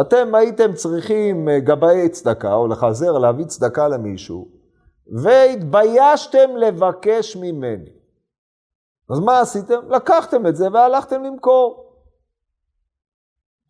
[0.00, 4.48] אתם הייתם צריכים אה, גבאי צדקה, או לחזר להביא צדקה למישהו,
[5.22, 7.90] והתביישתם לבקש ממני.
[9.10, 9.80] אז מה עשיתם?
[9.88, 11.90] לקחתם את זה והלכתם למכור.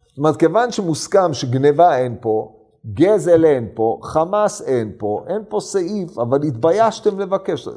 [0.09, 2.57] זאת אומרת, כיוון שמוסכם שגניבה אין פה,
[2.87, 7.69] גזל אין פה, חמאס אין פה, אין פה סעיף, אבל התביישתם לבקש.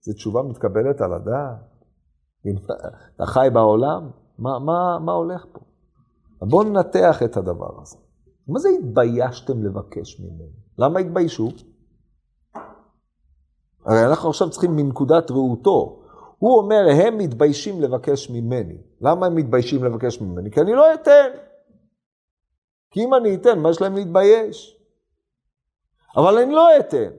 [0.00, 1.56] זו תשובה מתקבלת על הדעת.
[3.16, 4.10] אתה חי בעולם?
[4.38, 5.60] מה, מה, מה הולך פה?
[6.40, 7.96] בואו ננתח את הדבר הזה.
[8.48, 10.50] מה זה התביישתם לבקש ממנו?
[10.78, 11.48] למה התביישו?
[13.86, 16.02] הרי אנחנו עכשיו צריכים מנקודת ראותו.
[16.38, 18.78] הוא אומר, הם מתביישים לבקש ממני.
[19.00, 20.50] למה הם מתביישים לבקש ממני?
[20.50, 21.28] כי אני לא אתן.
[22.90, 24.80] כי אם אני אתן, מה יש להם להתבייש?
[26.16, 27.10] אבל אני לא אתן.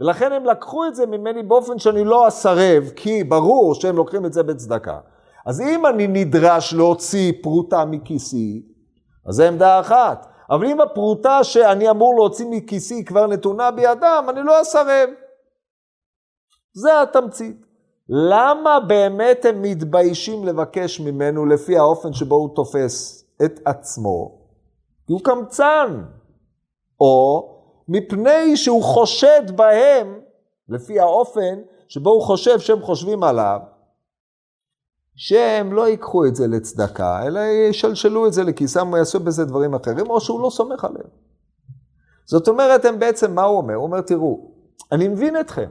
[0.00, 4.32] ולכן הם לקחו את זה ממני באופן שאני לא אסרב, כי ברור שהם לוקחים את
[4.32, 5.00] זה בצדקה.
[5.46, 8.62] אז אם אני נדרש להוציא פרוטה מכיסי,
[9.26, 10.26] אז זו עמדה אחת.
[10.50, 15.08] אבל אם הפרוטה שאני אמור להוציא מכיסי כבר נתונה בידם, אני לא אסרב.
[16.74, 17.66] זה התמצית.
[18.08, 24.38] למה באמת הם מתביישים לבקש ממנו לפי האופן שבו הוא תופס את עצמו?
[25.06, 26.04] כי הוא קמצן.
[27.00, 27.50] או
[27.88, 30.20] מפני שהוא חושד בהם,
[30.68, 33.60] לפי האופן שבו הוא חושב שהם חושבים עליו,
[35.16, 40.10] שהם לא ייקחו את זה לצדקה, אלא ישלשלו את זה לכיסם ויעשו בזה דברים אחרים,
[40.10, 41.08] או שהוא לא סומך עליהם.
[42.24, 43.74] זאת אומרת, הם בעצם, מה הוא אומר?
[43.74, 44.50] הוא אומר, תראו,
[44.92, 45.68] אני מבין אתכם,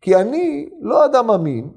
[0.00, 1.70] כי אני לא אדם אמין,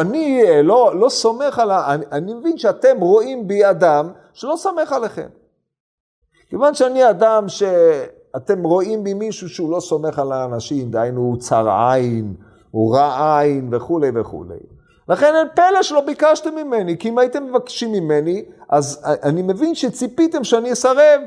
[0.00, 1.94] אני לא, לא סומך על ה...
[1.94, 5.28] אני, אני מבין שאתם רואים בי אדם שלא סומך עליכם.
[6.48, 11.68] כיוון שאני אדם שאתם רואים בי מישהו שהוא לא סומך על האנשים, דהיינו הוא צר
[11.68, 12.34] עין,
[12.70, 14.58] הוא רע עין וכולי וכולי.
[15.08, 20.44] לכן אין פלא שלא ביקשתם ממני, כי אם הייתם מבקשים ממני, אז אני מבין שציפיתם
[20.44, 21.20] שאני אסרב.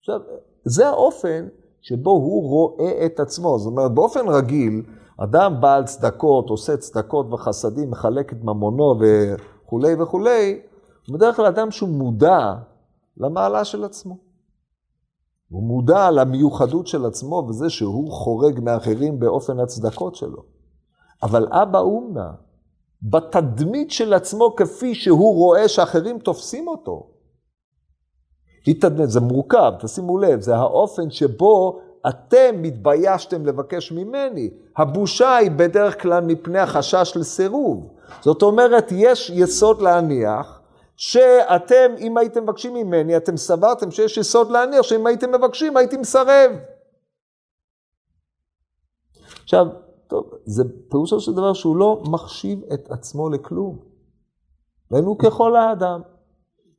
[0.00, 0.20] עכשיו,
[0.64, 1.48] זה האופן
[1.80, 3.58] שבו הוא רואה את עצמו.
[3.58, 4.82] זאת אומרת, באופן רגיל,
[5.16, 10.60] אדם בעל צדקות, עושה צדקות וחסדים, מחלק את ממונו וכולי וכולי,
[11.06, 12.54] הוא בדרך כלל אדם שהוא מודע
[13.16, 14.16] למעלה של עצמו.
[15.48, 20.57] הוא מודע למיוחדות של עצמו וזה שהוא חורג מאחרים באופן הצדקות שלו.
[21.22, 22.30] אבל אבא אומנה,
[23.02, 27.10] בתדמית של עצמו כפי שהוא רואה שאחרים תופסים אותו.
[28.66, 34.50] התדמית, זה מורכב, תשימו לב, זה האופן שבו אתם מתביישתם לבקש ממני.
[34.76, 37.94] הבושה היא בדרך כלל מפני החשש לסירוב.
[38.20, 40.60] זאת אומרת, יש יסוד להניח
[40.96, 46.50] שאתם, אם הייתם מבקשים ממני, אתם סברתם שיש יסוד להניח שאם הייתם מבקשים, הייתי מסרב.
[49.42, 49.66] עכשיו,
[50.08, 53.78] טוב, זה פירושו של דבר שהוא לא מחשיב את עצמו לכלום.
[54.88, 56.00] הוא ככל האדם.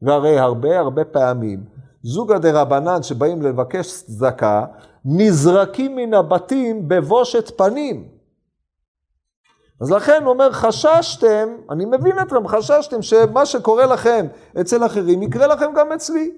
[0.02, 1.64] והרי הרבה הרבה פעמים,
[2.04, 4.66] זוגא דרבנן שבאים לבקש צדקה,
[5.06, 8.08] נזרקים מן הבתים בבושת פנים.
[9.82, 14.26] אז לכן הוא אומר, חששתם, אני מבין אתכם, חששתם שמה שקורה לכם
[14.62, 16.32] אצל אחרים יקרה לכם גם אצלי.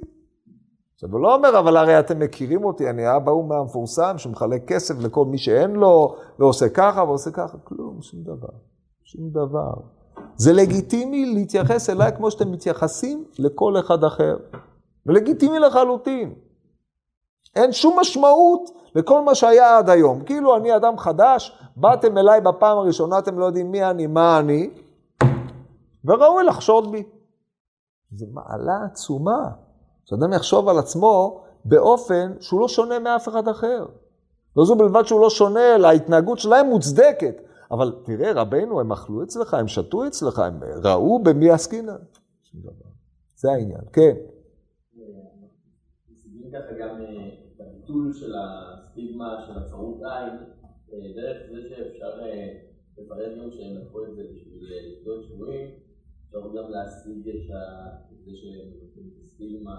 [1.03, 4.95] עכשיו, הוא לא אומר, אבל הרי אתם מכירים אותי, אני אבא הוא מהמפורסם שמחלק כסף
[4.99, 7.57] לכל מי שאין לו, ועושה ככה ועושה ככה.
[7.63, 8.49] כלום, שום דבר.
[9.03, 9.73] שום דבר.
[10.35, 14.37] זה לגיטימי להתייחס אליי כמו שאתם מתייחסים לכל אחד אחר.
[15.05, 16.33] ולגיטימי לחלוטין.
[17.55, 20.23] אין שום משמעות לכל מה שהיה עד היום.
[20.23, 24.69] כאילו אני אדם חדש, באתם אליי בפעם הראשונה, אתם לא יודעים מי אני, מה אני,
[26.05, 27.03] וראוי לחשוד בי.
[28.11, 29.70] זו מעלה עצומה.
[30.11, 33.85] שאדם יחשוב על עצמו באופן שהוא לא שונה מאף אחד אחר.
[34.57, 37.41] לא זו בלבד שהוא לא שונה, אלא ההתנהגות שלהם מוצדקת.
[37.71, 42.01] אבל תראה, רבנו, הם אכלו אצלך, הם שתו אצלך, הם ראו במי עסקינן.
[43.35, 44.15] זה העניין, כן.
[46.51, 47.29] ככה אה,
[48.79, 50.33] הסטיגמה של הצרות עין,
[50.93, 52.47] אה, דרך זה שאפשר אה,
[52.97, 55.69] לפרט גם שהם לקחו את זה בשביל לבדוק שבויים,
[56.31, 57.61] אפשר גם להשיג את זה
[59.07, 59.75] את הסטיגמה.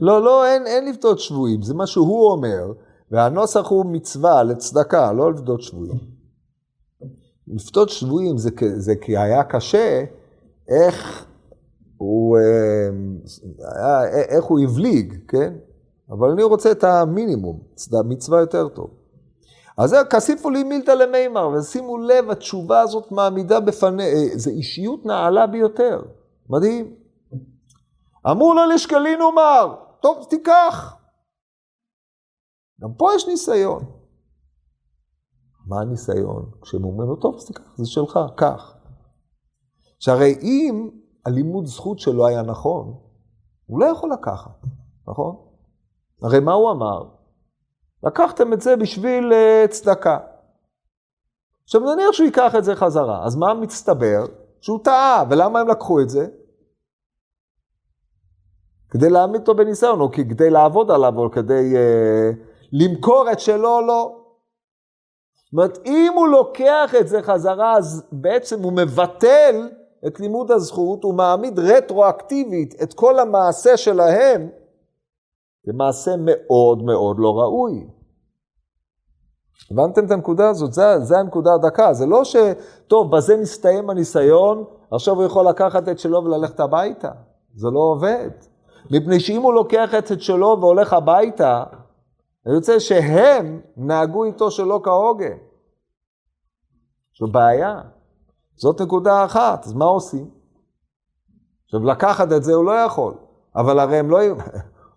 [0.00, 2.72] לא, לא, אין, אין לפדות שבויים, זה מה שהוא אומר,
[3.10, 5.98] והנוסח הוא מצווה לצדקה, לא לפדות שבויים.
[7.48, 10.04] לפדות שבויים זה, זה כי היה קשה,
[10.68, 11.26] איך
[11.96, 12.38] הוא,
[13.58, 15.54] היה, איך הוא הבליג, כן?
[16.10, 17.60] אבל אני רוצה את המינימום,
[18.04, 18.90] מצווה יותר טוב.
[19.78, 25.46] אז זה, כסיפו לי מילתא למימר, ושימו לב, התשובה הזאת מעמידה בפני, זה אישיות נעלה
[25.46, 26.02] ביותר,
[26.50, 26.94] מדהים.
[28.30, 30.96] אמרו לו לשקלין ומר, טוב, תיקח.
[32.80, 33.84] גם פה יש ניסיון.
[35.66, 36.50] מה הניסיון?
[36.62, 38.74] כשהם אומרים לו, טוב, תיקח, זה שלך, קח.
[39.98, 40.90] שהרי אם
[41.26, 42.98] הלימוד זכות שלו היה נכון,
[43.66, 44.66] הוא לא יכול לקחת,
[45.08, 45.36] נכון?
[46.22, 47.13] הרי מה הוא אמר?
[48.06, 50.18] לקחתם את זה בשביל uh, צדקה.
[51.64, 54.24] עכשיו נניח שהוא ייקח את זה חזרה, אז מה מצטבר?
[54.60, 56.26] שהוא טעה, ולמה הם לקחו את זה?
[58.90, 62.36] כדי להעמיד אותו בניסיון, או כדי לעבוד עליו, או כדי uh,
[62.72, 64.20] למכור את שלו לא.
[65.34, 69.68] זאת אומרת, אם הוא לוקח את זה חזרה, אז בעצם הוא מבטל
[70.06, 74.48] את לימוד הזכות, הוא מעמיד רטרואקטיבית את כל המעשה שלהם,
[75.66, 77.86] זה מעשה מאוד מאוד לא ראוי.
[79.70, 80.72] הבנתם את הנקודה הזאת?
[80.72, 81.92] זה, זה הנקודה הדקה.
[81.92, 82.36] זה לא ש...
[82.86, 87.10] טוב, בזה מסתיים הניסיון, עכשיו הוא יכול לקחת את שלו וללכת הביתה.
[87.54, 88.30] זה לא עובד.
[88.90, 91.64] מפני שאם הוא לוקח את שלו והולך הביתה,
[92.46, 95.36] אני רוצה שהם נהגו איתו שלא כהוגן.
[97.20, 97.80] זו בעיה.
[98.54, 100.30] זאת נקודה אחת, אז מה עושים?
[101.64, 103.14] עכשיו, לקחת את זה הוא לא יכול,
[103.56, 104.18] אבל הרי הם לא...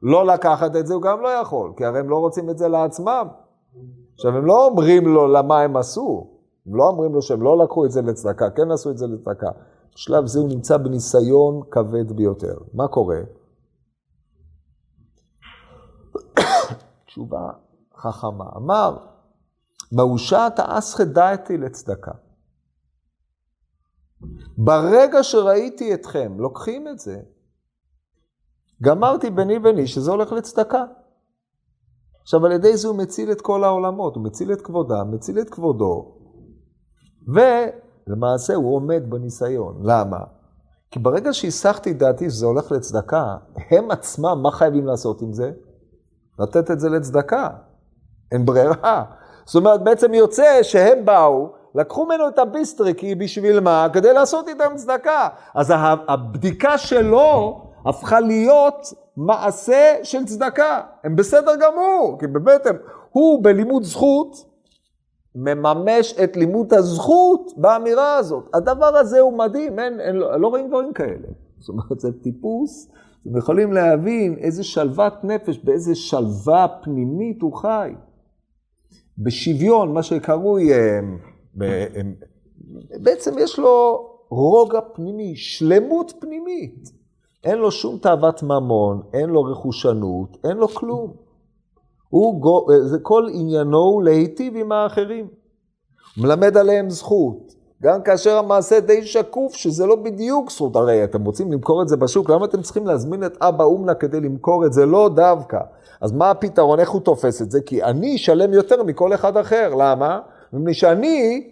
[0.01, 2.67] לא לקחת את זה הוא גם לא יכול, כי הרי הם לא רוצים את זה
[2.67, 3.27] לעצמם.
[4.13, 6.27] עכשיו, הם לא אומרים לו למה הם עשו,
[6.67, 9.49] הם לא אומרים לו שהם לא לקחו את זה לצדקה, כן עשו את זה לצדקה.
[9.95, 12.57] בשלב זה הוא נמצא בניסיון כבד ביותר.
[12.73, 13.19] מה קורה?
[17.05, 17.49] תשובה
[17.97, 18.45] חכמה.
[18.57, 18.97] אמר,
[19.91, 22.11] מאושת אסחא דעתי לצדקה.
[24.57, 27.21] ברגע שראיתי אתכם לוקחים את זה,
[28.83, 30.83] גמרתי ביני וביני שזה הולך לצדקה.
[32.21, 35.49] עכשיו, על ידי זה הוא מציל את כל העולמות, הוא מציל את כבודם, מציל את
[35.49, 36.15] כבודו,
[37.27, 39.81] ולמעשה הוא עומד בניסיון.
[39.83, 40.17] למה?
[40.91, 43.37] כי ברגע שהסחתי את דעתי שזה הולך לצדקה,
[43.71, 45.51] הם עצמם, מה חייבים לעשות עם זה?
[46.39, 47.49] לתת את זה לצדקה.
[48.31, 49.03] אין ברירה.
[49.45, 53.87] זאת אומרת, בעצם יוצא שהם באו, לקחו ממנו את הביסטריקי בשביל מה?
[53.93, 55.27] כדי לעשות איתם צדקה.
[55.53, 55.73] אז
[56.07, 60.81] הבדיקה שלו הפכה להיות מעשה של צדקה.
[61.03, 62.75] הם בסדר גמור, כי באמת הם,
[63.11, 64.45] הוא בלימוד זכות
[65.35, 68.49] מממש את לימוד הזכות באמירה הזאת.
[68.53, 71.27] הדבר הזה הוא מדהים, אין, אין, לא, לא רואים דברים כאלה.
[71.59, 77.91] זאת אומרת, זה טיפוס, אתם יכולים להבין איזה שלוות נפש, באיזה שלווה פנימית הוא חי.
[79.17, 81.17] בשוויון, מה שקרוי, הם,
[81.95, 82.15] הם,
[83.01, 86.96] בעצם יש לו רוגע פנימי, שלמות פנימית.
[87.47, 91.13] אין לו שום תאוות ממון, אין לו רכושנות, אין לו כלום.
[92.09, 92.41] הוא,
[92.81, 95.27] זה כל עניינו הוא להיטיב עם האחרים.
[96.17, 97.53] מלמד עליהם זכות.
[97.83, 101.97] גם כאשר המעשה די שקוף, שזה לא בדיוק זכות, הרי אתם רוצים למכור את זה
[101.97, 104.85] בשוק, למה אתם צריכים להזמין את אבא אומנה כדי למכור את זה?
[104.85, 105.59] לא דווקא.
[106.01, 107.61] אז מה הפתרון, איך הוא תופס את זה?
[107.61, 109.73] כי אני אשלם יותר מכל אחד אחר.
[109.75, 110.19] למה?
[110.53, 111.47] מפני שאני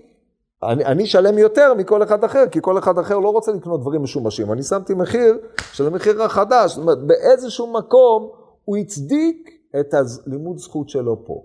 [0.71, 4.03] אני, אני שלם יותר מכל אחד אחר, כי כל אחד אחר לא רוצה לקנות דברים
[4.03, 4.51] משומשים.
[4.51, 5.37] אני שמתי מחיר
[5.73, 6.71] של המחיר החדש.
[6.71, 8.29] זאת אומרת, באיזשהו מקום
[8.65, 9.49] הוא הצדיק
[9.79, 11.43] את הלימוד זכות שלו פה.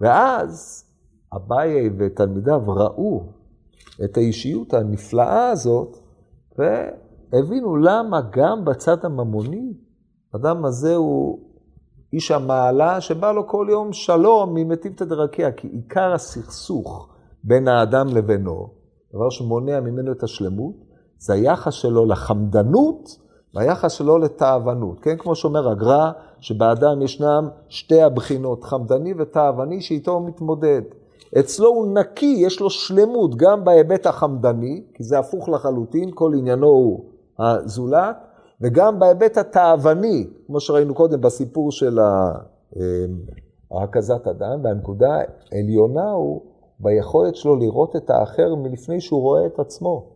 [0.00, 0.84] ואז
[1.34, 3.22] אביי ותלמידיו ראו
[4.04, 5.98] את האישיות הנפלאה הזאת,
[6.58, 9.72] והבינו למה גם בצד הממוני,
[10.34, 11.38] האדם הזה הוא
[12.12, 17.08] איש המעלה שבא לו כל יום שלום ממטיבתא דרכיה, כי עיקר הסכסוך
[17.44, 18.68] בין האדם לבינו,
[19.14, 20.74] דבר שמונע ממנו את השלמות,
[21.18, 23.18] זה היחס שלו לחמדנות
[23.54, 25.00] והיחס שלו לתאוונות.
[25.00, 26.10] כן, כמו שאומר הגר"א,
[26.40, 30.82] שבאדם ישנם שתי הבחינות, חמדני ותאווני, שאיתו הוא מתמודד.
[31.38, 36.66] אצלו הוא נקי, יש לו שלמות גם בהיבט החמדני, כי זה הפוך לחלוטין, כל עניינו
[36.66, 37.04] הוא
[37.38, 38.16] הזולת,
[38.60, 41.98] וגם בהיבט התאווני, כמו שראינו קודם בסיפור של
[43.70, 45.18] ההקזת אדם, והנקודה
[45.52, 46.42] העליונה הוא
[46.80, 50.06] ביכולת שלו לראות את האחר מלפני שהוא רואה את עצמו.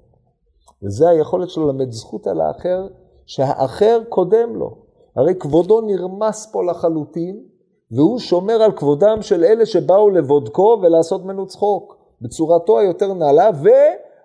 [0.83, 2.89] וזה היכולת שלו ללמד זכות על האחר,
[3.27, 4.77] שהאחר קודם לו.
[5.17, 7.45] הרי כבודו נרמס פה לחלוטין,
[7.91, 13.51] והוא שומר על כבודם של אלה שבאו לבודקו ולעשות ממנו צחוק, בצורתו היותר נעלה,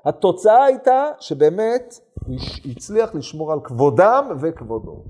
[0.05, 1.99] והתוצאה הייתה שבאמת
[2.71, 5.03] הצליח לשמור על כבודם וכבודו.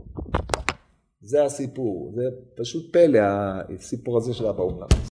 [1.21, 2.21] זה הסיפור, זה
[2.57, 3.19] פשוט פלא,
[3.75, 4.88] הסיפור הזה של אבא אומנם.